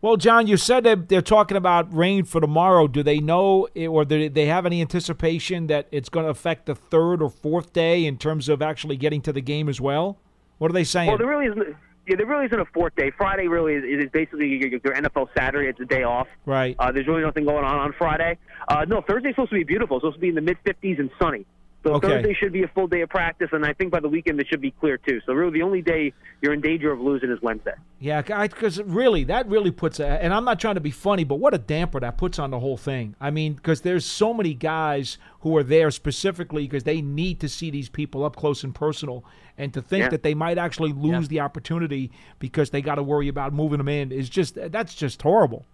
[0.00, 2.88] Well, John, you said that they're talking about rain for tomorrow.
[2.88, 6.66] Do they know, eh, or do they have any anticipation that it's going to affect
[6.66, 10.18] the third or fourth day in terms of actually getting to the game as well?
[10.58, 11.08] What are they saying?
[11.08, 11.76] Well, there really isn't.
[12.06, 13.12] Yeah, there really isn't a fourth day.
[13.16, 15.68] Friday really is, is basically your, your NFL Saturday.
[15.68, 16.26] It's a day off.
[16.46, 16.74] right.
[16.78, 18.38] Uh, there's really nothing going on on Friday.
[18.68, 19.98] Uh, no, Thursday's supposed to be beautiful.
[19.98, 21.46] It's supposed to be in the mid 50s and sunny.
[21.84, 22.08] So Okay.
[22.08, 24.46] Thursday should be a full day of practice, and I think by the weekend it
[24.48, 25.20] should be clear too.
[25.26, 27.72] So really, the only day you're in danger of losing is Wednesday.
[27.98, 31.36] Yeah, because really, that really puts a, and I'm not trying to be funny, but
[31.36, 33.16] what a damper that puts on the whole thing.
[33.20, 37.48] I mean, because there's so many guys who are there specifically because they need to
[37.48, 39.24] see these people up close and personal,
[39.58, 40.08] and to think Yeah.
[40.10, 43.88] that they might actually lose the opportunity because they got to worry about moving them
[43.88, 45.66] in is just that's just horrible.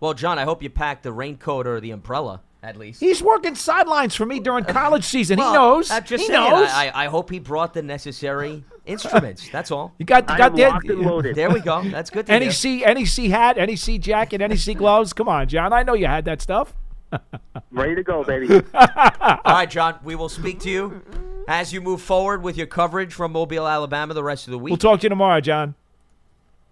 [0.00, 3.00] Well, John, I hope you packed the raincoat or the umbrella at least.
[3.00, 5.38] He's working sidelines for me during uh, college season.
[5.38, 5.90] Well, he knows.
[5.90, 6.40] I'm just he saying.
[6.40, 6.68] knows.
[6.70, 9.48] I, I I hope he brought the necessary instruments.
[9.50, 9.94] That's all.
[9.98, 11.36] you got, you got the- locked and loaded.
[11.36, 11.82] There we go.
[11.82, 12.48] That's good to hear.
[12.48, 15.12] NEC, NEC hat, NEC jacket, NEC gloves.
[15.12, 15.72] Come on, John.
[15.72, 16.74] I know you had that stuff.
[17.70, 18.52] Ready to go, baby.
[18.74, 19.98] All right, John.
[20.04, 21.02] We will speak to you
[21.48, 24.70] as you move forward with your coverage from Mobile, Alabama, the rest of the week.
[24.72, 25.74] We'll talk to you tomorrow, John.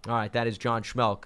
[0.07, 1.23] All right, that is John Schmeelk,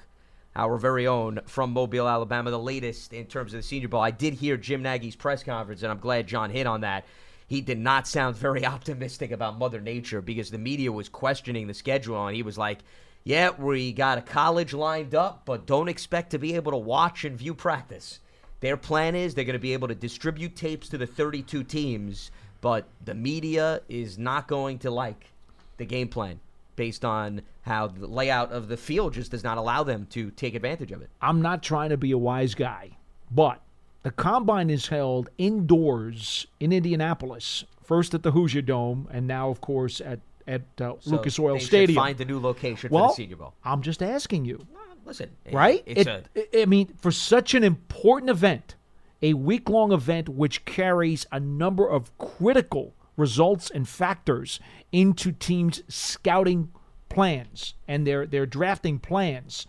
[0.56, 4.02] our very own from Mobile, Alabama, the latest in terms of the Senior Bowl.
[4.02, 7.06] I did hear Jim Nagy's press conference, and I'm glad John hit on that.
[7.48, 11.74] He did not sound very optimistic about Mother Nature because the media was questioning the
[11.74, 12.80] schedule, and he was like,
[13.24, 17.24] Yeah, we got a college lined up, but don't expect to be able to watch
[17.24, 18.20] and view practice.
[18.60, 22.30] Their plan is they're going to be able to distribute tapes to the 32 teams,
[22.60, 25.32] but the media is not going to like
[25.78, 26.40] the game plan
[26.82, 30.56] based on how the layout of the field just does not allow them to take
[30.56, 31.12] advantage of it.
[31.22, 32.98] I'm not trying to be a wise guy,
[33.30, 33.62] but
[34.02, 39.62] the combine is held indoors in Indianapolis, first at the Hoosier Dome, and now, of
[39.62, 41.98] course, at at uh, So Lucas Oil Stadium.
[42.04, 43.54] Find a new location well, for the Senior Bowl.
[43.64, 44.66] I'm just asking you,
[45.06, 45.84] Listen, right?
[45.86, 48.74] It's It- a I mean, for such an important event,
[49.22, 54.60] a week long event which carries a number of critical results and factors
[54.92, 56.72] into teams' scouting
[57.08, 59.66] plans and their, their drafting plans,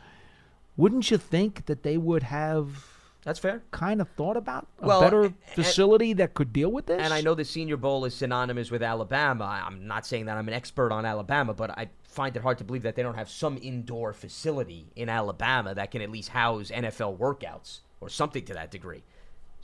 [0.76, 2.86] wouldn't you think that they would have
[3.24, 3.62] that's fair.
[3.70, 7.00] kind of thought about a Well, better and- facility that could deal with this?
[7.00, 9.62] And I know the Senior Bowl is synonymous with Alabama.
[9.64, 12.64] I'm not saying that I'm an expert on Alabama, but I find it hard to
[12.64, 16.70] believe that they don't have some indoor facility in Alabama that can at least house
[16.70, 19.04] NFL workouts or something to that degree.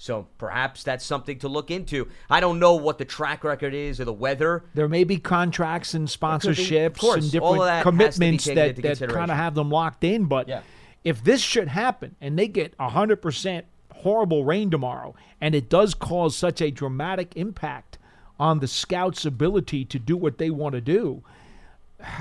[0.01, 2.07] So perhaps that's something to look into.
[2.30, 4.64] I don't know what the track record is or the weather.
[4.72, 7.22] there may be contracts and could be, sponsorships course.
[7.24, 10.26] and different that has to be commitments that, that kind of have them locked in.
[10.26, 10.61] But Yeah.
[11.03, 16.36] if this should happen and they get 100% horrible rain tomorrow and it does cause
[16.36, 17.99] such a dramatic impact
[18.38, 21.24] on the scouts' ability to do what they want to do,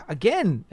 [0.09, 0.65] again,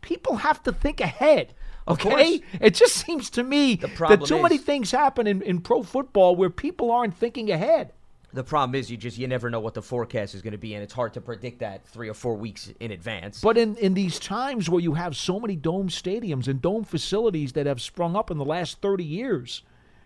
[0.00, 1.52] people have to think ahead.
[1.88, 6.36] Okay, it just seems to me that too many things happen in, in pro football
[6.36, 7.92] where people aren't thinking ahead.
[8.32, 10.74] The problem is you just you never know what the forecast is going to be,
[10.74, 13.40] and it's hard to predict that three or four weeks in advance.
[13.40, 17.52] But in, in these times where you have so many dome stadiums and dome facilities
[17.54, 19.62] that have sprung up in the last 30 years,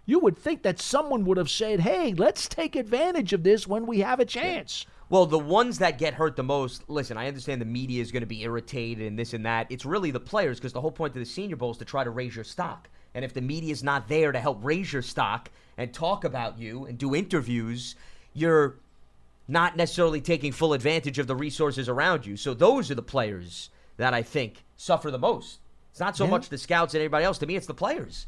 [0.06, 3.86] you would think that someone would have said, hey, let's take advantage of this when
[3.86, 4.86] we have a chance.
[5.12, 8.22] Well, the ones that get hurt the most, listen, I understand the media is going
[8.22, 9.66] to be irritated and this and that.
[9.68, 12.02] It's really the players because the whole point of the Senior Bowl is to try
[12.02, 12.88] to raise your stock.
[13.14, 16.58] And if the media is not there to help raise your stock and talk about
[16.58, 17.94] you and do interviews,
[18.32, 18.76] you're
[19.46, 22.38] not necessarily taking full advantage of the resources around you.
[22.38, 25.58] So those are the players that I think suffer the most.
[25.90, 26.30] It's not so Yeah.
[26.30, 27.36] much the scouts and everybody else.
[27.40, 28.26] To me, it's the players.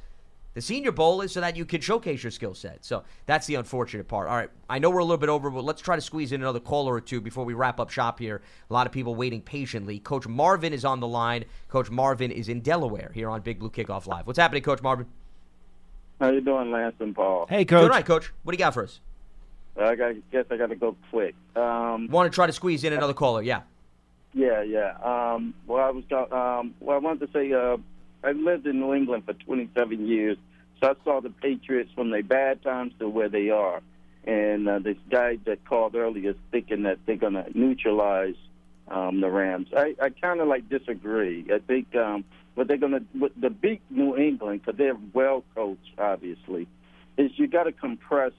[0.55, 2.85] The Senior Bowl is so that you can showcase your skill set.
[2.85, 4.29] So that's the unfortunate part.
[4.29, 6.41] All right, I know we're a little bit over, but let's try to squeeze in
[6.41, 8.41] another caller or two before we wrap up shop here.
[8.71, 9.99] A lot of people waiting patiently.
[9.99, 11.45] Coach Marvin is on the line.
[11.69, 14.29] Coach Marvin is in Delaware here on Big Blue Kickoff Live.
[14.29, 15.07] What's happening, Coach Marvin?
[16.21, 17.47] How you doing, Lance and Paul?
[17.49, 17.83] Hey, coach.
[17.83, 18.33] Good night, Coach.
[18.45, 19.01] What do you got for us?
[19.77, 21.35] I got, guess I got to go quick.
[21.57, 23.43] Um, Want to try to squeeze in another caller?
[23.43, 23.63] Yeah.
[24.33, 24.95] yeah, yeah.
[25.03, 26.95] Um, well, I was go- um, well.
[26.97, 27.77] I wanted to say uh,
[28.25, 30.39] I lived in New England for 27 years,
[30.81, 33.83] so I saw the Patriots from their bad times to where they are.
[34.25, 38.37] And uh, this guy that called earlier is thinking that they're going to neutralize
[38.89, 39.69] um, the Rams.
[39.77, 41.47] I, I kind of like disagree.
[41.53, 45.99] I think um, what they're going to the beat New England because they're well coached,
[45.99, 46.67] obviously,
[47.19, 48.33] is you got to compress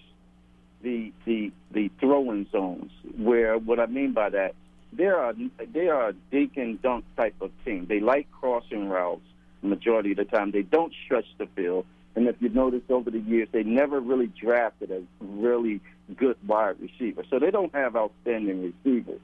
[0.82, 2.92] the the the throwing zones.
[3.18, 4.56] Where what I mean by that,
[4.92, 5.34] they are
[5.72, 7.86] they are a dink and dunk type of team.
[7.88, 9.22] They like crossing routes
[9.66, 10.52] majority of the time.
[10.52, 11.86] They don't stretch the field.
[12.16, 15.82] And if you notice over the years, they never really drafted a really
[16.16, 17.24] good wide receiver.
[17.30, 19.20] So they don't have outstanding receivers.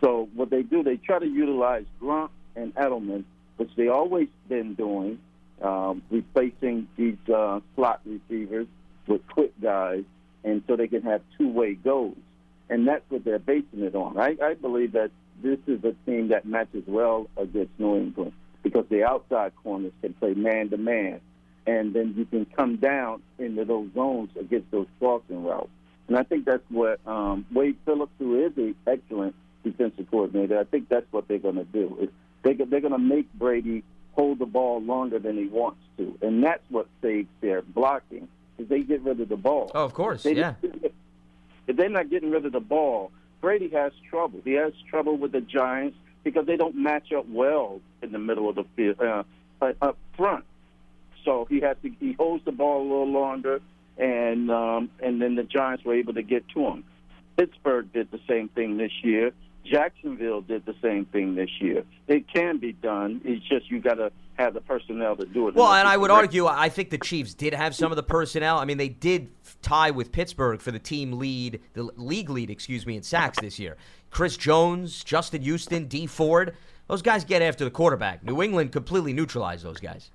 [0.00, 3.24] So what they do, they try to utilize Grunt and Edelman,
[3.56, 5.18] which they always been doing,
[5.62, 8.68] um, replacing these uh, slot receivers
[9.08, 10.04] with quick guys,
[10.44, 12.16] and so they can have two-way goals.
[12.70, 14.18] And that's what they're basing it on.
[14.18, 15.10] I, I believe that
[15.42, 18.32] this is a team that matches well against New England
[18.70, 21.20] because the outside corners can play man to man,
[21.66, 25.70] and then you can come down into those zones against those crossing routes.
[26.08, 30.64] And I think that's what um, Wade Phillips, who is an excellent defensive coordinator, I
[30.64, 31.98] think that's what they're going to do.
[32.00, 32.08] Is
[32.42, 36.42] they, they're going to make Brady hold the ball longer than he wants to, and
[36.42, 38.28] that's what saves their blocking.
[38.58, 39.70] Is they get rid of the ball.
[39.74, 40.54] Oh, of course, They- yeah.
[41.66, 44.40] If they're not getting rid of the ball, Brady has trouble.
[44.44, 48.48] He has trouble with the Giants because they don't match up well in the middle
[48.48, 49.22] of the field, uh,
[49.60, 50.44] uh, up front.
[51.24, 53.60] So he has to he holds the ball a little longer,
[53.96, 56.84] and um, and then the Giants were able to get to him.
[57.36, 59.32] Pittsburgh did the same thing this year.
[59.64, 61.84] Jacksonville did the same thing this year.
[62.06, 63.20] It can be done.
[63.24, 65.54] It's just you got to have the personnel to do it.
[65.54, 68.02] Well, and I would correct- argue, I think the Chiefs did have some of the
[68.02, 68.58] personnel.
[68.58, 69.28] I mean, they did
[69.62, 73.58] tie with Pittsburgh for the team lead, the league lead, excuse me, in sacks this
[73.58, 73.76] year.
[74.10, 76.54] Chris Jones, Justin Houston, Dee Ford,
[76.86, 78.22] those guys get after the quarterback.
[78.22, 80.10] New England completely neutralized those guys.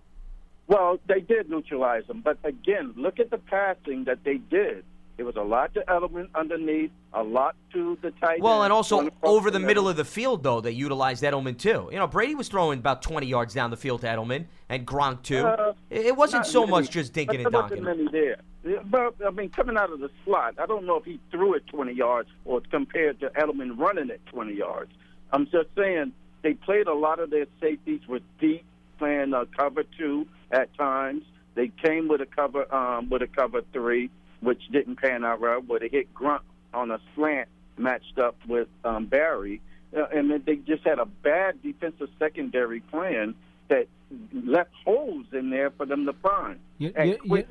[0.67, 4.86] Well, they did neutralize them, but again, look at the passing that they did.
[5.18, 8.66] It was a lot to Edelman underneath, a lot to the tight Well, end.
[8.66, 11.88] and also over the middle of the field, though, they utilized Edelman too.
[11.91, 15.22] You know, Brady was throwing about 20 yards down the field to Edelman and Gronk
[15.22, 15.45] too.
[15.45, 18.38] Uh, it wasn't so many, much just dinking and there wasn't many there.
[18.86, 21.68] But I mean, coming out of the slot, I don't know if he threw it
[21.68, 24.91] 20 yards or compared to Edelman running it 20 yards.
[25.32, 28.64] I'm just saying they played a lot of their safeties with deep,
[28.97, 31.24] playing uh, cover two at times.
[31.55, 34.09] They came with a cover um, with a cover three,
[34.44, 35.64] which didn't pan out right.
[35.66, 36.41] Where they hit Gronk
[36.74, 39.62] on a slant matched up with um, Berry,
[39.96, 43.36] uh, and then they just had a bad defensive secondary plan
[43.70, 43.88] that
[44.32, 46.60] left holes in there for them to find.
[46.78, 47.46] You- you- you-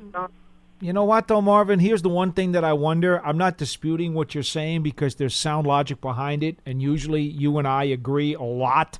[0.81, 1.79] You know what, though, Marvin?
[1.79, 3.25] Here's the one thing that I wonder.
[3.25, 7.57] I'm not disputing what you're saying because there's sound logic behind it, and usually you
[7.57, 8.99] and I agree a lot.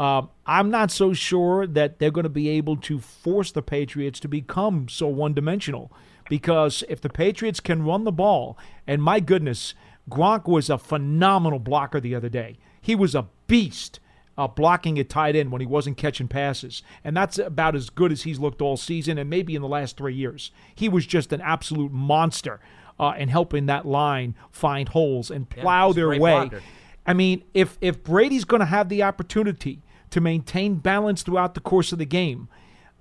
[0.00, 4.18] Um, I'm not so sure that they're going to be able to force the Patriots
[4.20, 5.92] to become so one dimensional.
[6.28, 8.56] Because if the Patriots can run the ball,
[8.86, 9.74] and my goodness,
[10.10, 12.58] Gronk was a phenomenal blocker the other day.
[12.80, 14.00] He was a beast
[14.36, 16.82] uh, blocking at tight end when he wasn't catching passes.
[17.04, 19.96] And that's about as good as he's looked all season and maybe in the last
[19.96, 20.50] three years.
[20.74, 22.60] He was just an absolute monster
[22.98, 26.18] uh, in helping that line find holes and plow a their way.
[26.18, 26.62] blocker.
[27.04, 31.60] I mean, if if Brady's going to have the opportunity to maintain balance throughout the
[31.60, 32.48] course of the game,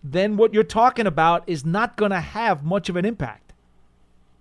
[0.04, 3.54] then what you're talking about is not going to have much of an impact.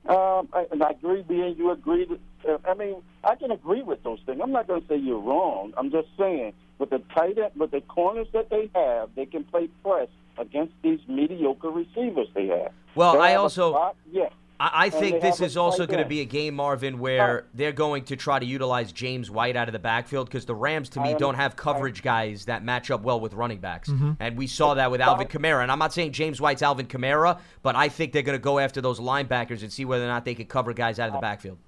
[0.08, 2.06] Um, I, and I agree, being you agree.
[2.06, 4.40] With, uh, I mean, I can agree with those things.
[4.42, 5.72] I'm not going to say you're wrong.
[5.76, 9.44] I'm just saying with the tight end, with the corners that they have, they can
[9.44, 10.08] play press
[10.38, 12.72] against these mediocre receivers they have.
[12.94, 14.30] Well, They I have also- spot- yeah.
[14.60, 18.04] I, I think this is also going to be a game, Marvin, where they're going
[18.04, 21.14] to try to utilize James White out of the backfield because the Rams, to me,
[21.14, 23.88] don't have coverage guys that match up well with running backs.
[23.88, 24.12] Mm-hmm.
[24.20, 25.62] And we saw that with Alvin Kamara.
[25.62, 28.58] And I'm not saying James White's Alvin Kamara, but I think they're going to go
[28.58, 31.20] after those linebackers and see whether or not they can cover guys out of the
[31.20, 31.58] backfield.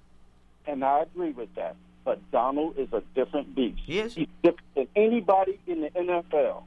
[0.67, 1.75] and I agree with that.
[2.05, 3.79] But Donald is a different beast.
[3.85, 4.13] He is.
[4.13, 6.63] He's different than anybody in the NFL,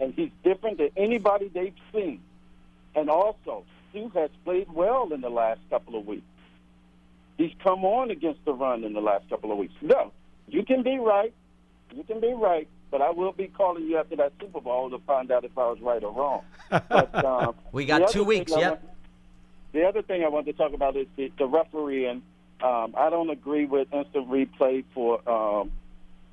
[0.00, 2.20] and he's different than anybody they've seen.
[2.94, 6.26] And also, Suh has played well in the last couple of weeks.
[7.36, 9.74] He's come on against the run in the last couple of weeks.
[9.80, 10.12] No,
[10.48, 11.32] you can be right.
[11.94, 12.68] You can be right.
[12.90, 15.66] But I will be calling you after that Super Bowl to find out if I
[15.68, 16.42] was right or wrong.
[16.88, 18.82] But um, We got two weeks, yep.
[18.82, 18.92] want-
[19.72, 22.22] the other thing I want to talk about is the, the refereeing.
[22.62, 25.70] Um, I don't agree with instant replay for um,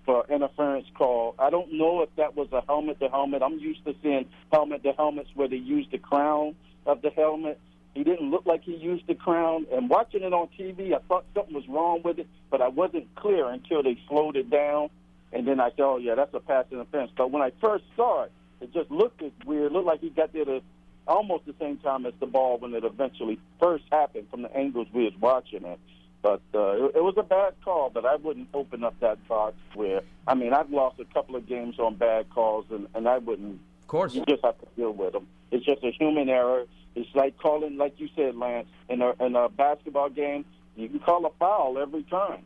[0.05, 1.35] for interference call.
[1.37, 3.41] I don't know if that was a helmet to helmet.
[3.43, 6.55] I'm used to seeing helmet to helmets where they use the crown
[6.85, 7.59] of the helmet.
[7.93, 9.65] He didn't look like he used the crown.
[9.71, 13.13] And watching it on TV, I thought something was wrong with it, but I wasn't
[13.15, 14.89] clear until they slowed it down.
[15.31, 18.23] And then I said, "Oh yeah, that's a pass interference." But when I first saw
[18.23, 18.31] it,
[18.61, 19.71] it just looked weird.
[19.71, 20.61] It looked like he got there to
[21.07, 24.87] almost the same time as the ball when it eventually first happened from the angles
[24.93, 25.79] we was watching it.
[26.21, 29.55] But uh, it, it was a bad call, but I wouldn't open up that box
[29.75, 33.19] where I mean I've lost a couple of games on bad calls, and, and I
[33.19, 33.59] wouldn't.
[33.95, 34.13] Course.
[34.13, 35.25] You just have to deal with them.
[35.51, 36.65] It's just a human error.
[36.95, 40.43] It's like calling, like you said, Lance, in a in a basketball game,
[40.75, 42.43] you can call a foul every time.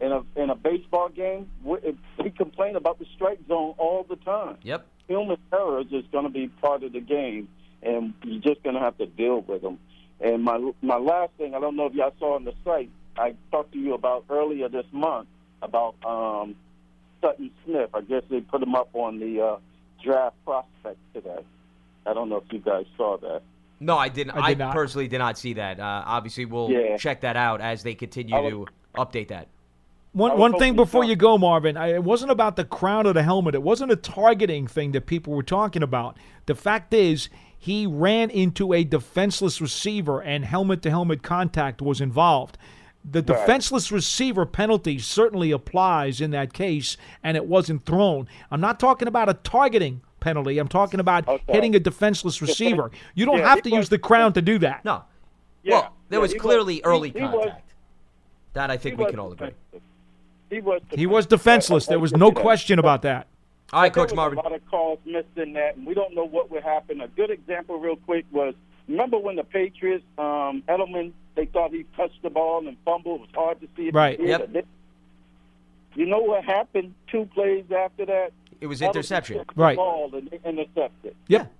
[0.00, 1.76] In a in a baseball game, we,
[2.20, 4.84] we complain about the strike zone all the time Yep.
[5.06, 7.46] human errors is going to be part of the game,
[7.80, 9.78] and you're just going to have to deal with them.
[10.20, 13.36] And my my last thing, I don't know if y'all saw on the site, I
[13.52, 15.28] talked to you about earlier this month
[15.62, 16.56] about um,
[17.20, 17.90] Sutton Smith.
[17.94, 19.56] I guess they put him up on the uh,
[20.02, 21.38] draft prospect today.
[22.06, 23.42] I don't know if you guys saw that.
[23.80, 24.32] No, I didn't.
[24.36, 24.74] I I, did not.
[24.74, 25.80] personally did not see that.
[25.80, 26.96] Uh, obviously, we'll Yeah.
[26.96, 29.48] check that out as they continue was- to update that.
[30.12, 31.76] One one thing before you go, Marvin.
[31.78, 33.54] I, it wasn't about the crown or the helmet.
[33.54, 36.18] It wasn't a targeting thing that people were talking about.
[36.44, 42.00] The fact is, he ran into a defenseless receiver, and helmet to helmet contact was
[42.02, 42.58] involved.
[43.04, 48.28] The defenseless receiver penalty certainly applies in that case, and it wasn't thrown.
[48.50, 50.58] I'm not talking about a targeting penalty.
[50.58, 51.52] I'm talking about Okay.
[51.52, 52.92] hitting a defenseless receiver.
[53.14, 54.84] You don't Yeah, have to was- use the crown to do that.
[54.84, 55.02] No.
[55.64, 57.34] Yeah, well, there yeah, was he was- clearly he- early he contact.
[57.36, 57.52] was-
[58.52, 59.50] that I think we can all agree.
[60.50, 60.80] He was.
[60.92, 61.86] He was defenseless.
[61.86, 63.26] There was I- I no question about that.
[63.72, 64.38] All right, Coach Marvin.
[64.38, 67.00] A lot of calls missed in that, and we don't know what would happen.
[67.00, 68.54] A good example, real quick, was
[68.86, 73.20] remember when the Patriots, um, Edelman, they thought he touched the ball and fumbled.
[73.20, 74.18] It was hard to see if Right.
[74.20, 74.54] he Yep.
[74.54, 74.62] or.
[75.94, 78.32] You know what happened two plays after that?
[78.60, 79.38] It was Edelman interception.
[79.38, 79.76] took the Right.
[79.76, 81.14] Ball and they intercepted.
[81.28, 81.52] Yep.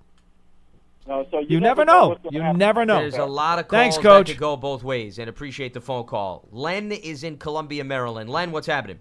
[1.11, 2.09] Uh, so you, You never know.
[2.11, 2.59] what's gonna You happen.
[2.59, 2.99] never know.
[3.01, 4.29] There's a lot of calls Thanks, that Coach.
[4.29, 6.47] could go both ways, and appreciate the phone call.
[6.53, 8.31] Len is in Columbia, Maryland.
[8.31, 9.01] Len, what's happening?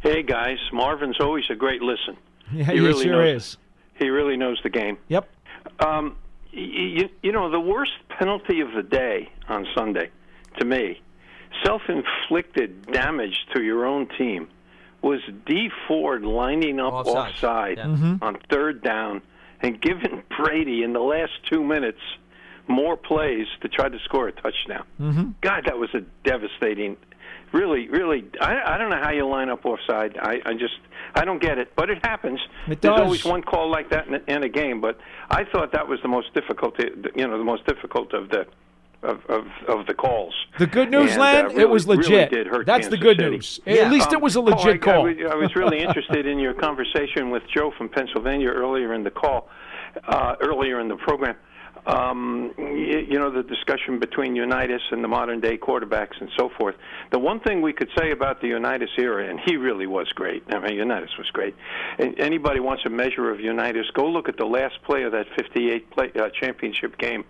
[0.00, 2.16] Hey guys, Marvin's always a great listen.
[2.52, 3.42] Yeah, He he really sure knows.
[3.42, 3.56] is.
[3.98, 4.98] He really knows the game.
[5.08, 5.28] Yep.
[5.80, 6.16] Um,
[6.54, 10.10] you, you know, the worst penalty of the day on Sunday,
[10.58, 11.00] to me,
[11.64, 14.48] self-inflicted damage to your own team,
[15.02, 17.16] was Dee Ford lining up Offside.
[17.16, 17.84] offside, Yeah.
[17.86, 18.24] Mm-hmm.
[18.24, 19.20] on third down
[19.60, 22.00] and giving Brady in the last two minutes
[22.66, 24.84] more plays to try to score a touchdown.
[25.00, 25.30] Mm-hmm.
[25.42, 26.96] God, that was a devastating.
[27.52, 30.16] Really, really, I, I don't know how you line up offside.
[30.20, 30.74] I, I just,
[31.14, 31.72] I don't get it.
[31.76, 32.40] But it happens.
[32.66, 33.00] It There's does.
[33.00, 34.80] always one call like that in, a- in a game.
[34.80, 34.98] But
[35.30, 36.74] I thought that was the most difficult.
[36.80, 38.46] You know, the most difficult of the,
[39.04, 40.34] of of, of the calls.
[40.58, 42.46] The good news, And, Len, uh, it really- was really legit.
[42.48, 43.30] hurt That's the good City.
[43.30, 43.60] news.
[43.64, 43.74] Yeah.
[43.82, 45.04] At least it Um, was a oh, I- legit I, call.
[45.04, 49.10] was, I was really interested in your conversation with Joe from Pennsylvania earlier in the
[49.12, 49.48] call,
[50.08, 51.36] uh, earlier in the program.
[51.86, 56.50] Um, you, you know the discussion between Unitas and the modern day quarterbacks and so
[56.58, 56.76] forth.
[57.12, 60.44] The one thing we could say about the Unitas era, and he really was great.
[60.48, 61.54] I mean, Unitas was great.
[61.98, 65.26] And anybody wants a measure of Unitas, go look at the last play of that
[65.36, 67.24] 58 play, uh, championship game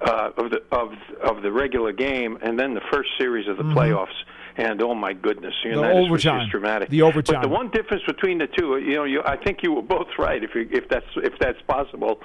[0.00, 0.92] uh, of the of
[1.22, 4.16] of the regular game, and then the first series of the playoffs.
[4.58, 6.40] And oh my goodness, the was overtime.
[6.40, 6.88] just dramatic.
[6.88, 7.42] The overtime.
[7.42, 10.08] But the one difference between the two, you know, you, I think you were both
[10.18, 12.20] right if you, if that's if that's possible,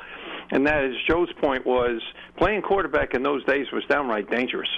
[0.50, 2.02] and that is Joe's point was
[2.38, 4.70] playing quarterback in those days was downright dangerous.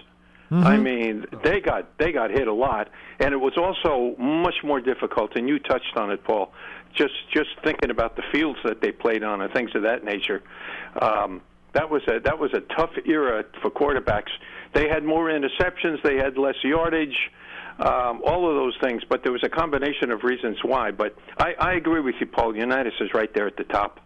[0.51, 2.89] I mean, they got they got hit a lot,
[3.19, 5.35] and it was also much more difficult.
[5.35, 6.53] And you touched on it, Paul.
[6.95, 10.43] Just just thinking about the fields that they played on and things of that nature.
[11.01, 11.41] Um,
[11.73, 14.29] that was a that was a tough era for quarterbacks.
[14.73, 16.03] They had more interceptions.
[16.03, 17.17] They had less yardage.
[17.79, 20.91] Um, all of those things, but there was a combination of reasons why.
[20.91, 22.55] But I, I agree with you, Paul.
[22.55, 23.99] Unitas is right there at the top.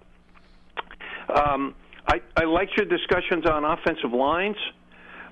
[1.27, 1.75] Um,
[2.07, 4.55] I, I liked your discussions on offensive lines,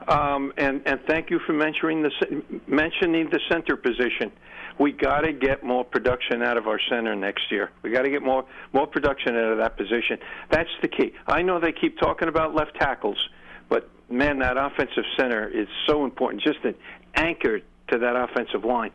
[0.08, 4.32] um, and and thank you for mentioning the mentioning the center position.
[4.78, 7.72] We got to get more production out of our center next year.
[7.82, 10.18] We got to get more more production out of that position.
[10.52, 11.14] That's the key.
[11.28, 13.30] I know they keep talking about left tackles,
[13.70, 16.44] but man, that offensive center is so important.
[16.44, 16.76] Just an
[17.16, 18.92] anchor to that offensive line.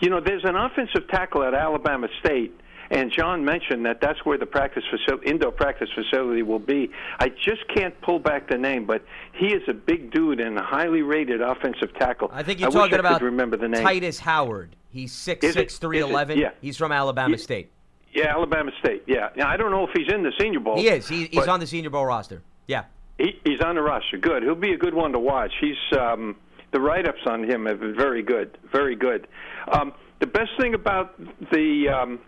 [0.00, 2.58] You know, there's an offensive tackle at Alabama State
[2.90, 6.90] and John mentioned that that's where the practice facility, indoor practice facility will be.
[7.18, 10.62] I just can't pull back the name, but he is a big dude and a
[10.62, 12.30] highly rated offensive tackle.
[12.32, 13.84] I think you're talking I could about remember the name.
[13.84, 14.76] Tytus Howard.
[14.90, 16.02] He's six Is six three it?
[16.02, 16.38] eleven.
[16.38, 16.50] Yeah.
[16.60, 17.70] He's from Alabama Ye- State.
[18.12, 19.02] Yeah, Alabama State.
[19.06, 19.30] Yeah.
[19.34, 20.76] Now I don't know if he's in the Senior Bowl.
[20.76, 21.08] He is.
[21.08, 22.42] He, he's on the Senior Bowl roster.
[22.68, 22.84] Yeah.
[23.18, 24.18] He, he's on the roster.
[24.18, 24.44] Good.
[24.44, 25.52] He'll be a good one to watch.
[25.60, 26.36] He's um,
[26.74, 29.28] the write-ups on him have been very good, very good.
[29.70, 31.14] Um, the best thing about
[31.52, 32.18] the um,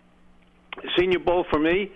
[0.96, 1.90] Senior Bowl for me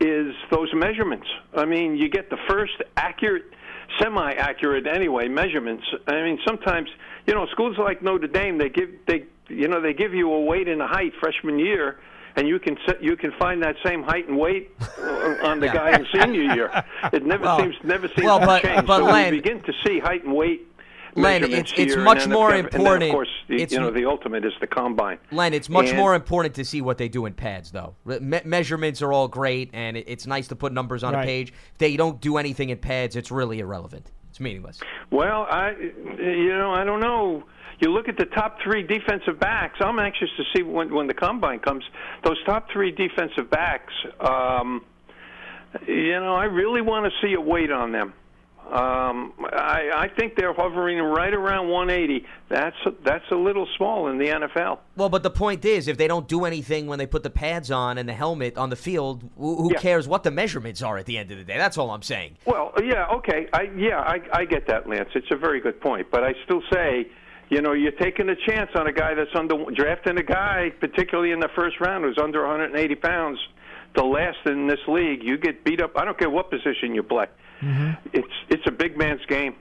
[0.00, 1.26] is those measurements.
[1.54, 3.44] I mean, you get the first accurate,
[4.00, 5.84] semi-accurate anyway measurements.
[6.08, 6.88] I mean, sometimes
[7.26, 10.40] you know schools like Notre Dame they give they you know they give you a
[10.40, 11.98] weight and a height freshman year.
[12.36, 14.70] And you can set, you can find that same height and weight
[15.42, 15.74] on the Yeah.
[15.74, 16.84] guy in senior year.
[17.12, 18.86] It never Well- seems never seems well, to but- change.
[18.86, 20.68] but so Len- we begin to see height and weight.
[21.16, 23.72] Len, it's- it's here, and much then more and then, important- of course, the, it's-
[23.72, 25.18] you know the ultimate is the combine.
[25.32, 27.94] Len, it's much And- more important to see what they do in pads, though.
[28.04, 31.52] Me- measurements are all great, and it- it's nice to put numbers on a page.
[31.72, 34.10] If they don't do anything in pads, it's really irrelevant.
[34.28, 34.80] It's meaningless.
[35.10, 35.72] Well, I
[36.18, 37.44] you know I don't know.
[37.80, 39.78] You look at the top three defensive backs.
[39.80, 41.82] I'm anxious to see when when the combine comes.
[42.22, 43.92] Those top three defensive backs.
[44.20, 44.84] Um,
[45.86, 48.12] you know, I really want to see a weight on them.
[48.70, 52.24] Um, I, I think they're hovering right around 180.
[52.48, 54.78] That's that's a little small in the NFL.
[54.96, 57.72] Well, but the point is, if they don't do anything when they put the pads
[57.72, 59.80] on and the helmet on the field, who, who Yeah.
[59.80, 61.56] cares what the measurements are at the end of the day?
[61.58, 62.36] That's all I'm saying.
[62.46, 65.08] Well, yeah, okay, I yeah, I, I get that, Lance.
[65.16, 67.08] It's a very good point, but I still say,
[67.48, 71.32] you know, you're taking a chance on a guy that's under drafting a guy, particularly
[71.32, 73.38] in the first round, who's under 180 pounds.
[73.96, 75.96] The last in this league, you get beat up.
[75.96, 77.26] I don't care what position you play.
[77.60, 78.08] Mm-hmm.
[78.12, 79.54] It's it's a big man's game.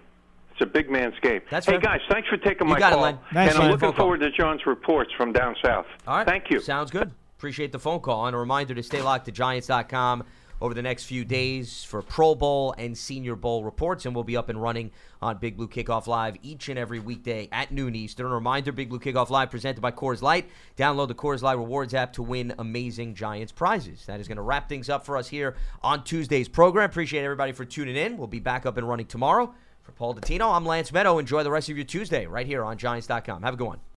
[0.52, 1.42] It's a big man's game.
[1.50, 1.82] That's hey fair.
[1.82, 3.20] guys, thanks for taking You my got it, call, Len.
[3.34, 4.06] Thanks, and I'm looking Phone call.
[4.06, 5.86] forward to John's reports from down south.
[6.08, 6.28] All right.
[6.28, 6.60] Thank you.
[6.62, 7.12] Sounds good.
[7.38, 8.26] Appreciate the phone call.
[8.28, 10.24] And a reminder to stay locked to Giants.com
[10.62, 14.06] over the next few days for Pro Bowl and Senior Bowl reports.
[14.06, 14.92] And we'll be up and running
[15.22, 18.26] on Big Blue Kickoff Live each and every weekday at noon Eastern.
[18.28, 20.50] A reminder Big Blue Kickoff Live presented by Coors Light.
[20.78, 24.06] Download the Coors Light Rewards app to win amazing Giants prizes.
[24.06, 26.90] That is going to wrap things up for us here on Tuesday's program.
[26.90, 28.18] Appreciate everybody for tuning in.
[28.18, 29.54] We'll be back up and running tomorrow.
[29.82, 31.20] For Paul Dottino, I'm Lance Medow.
[31.20, 33.44] Enjoy the rest of your Tuesday right here on Giants.com.
[33.44, 33.80] Have a good one.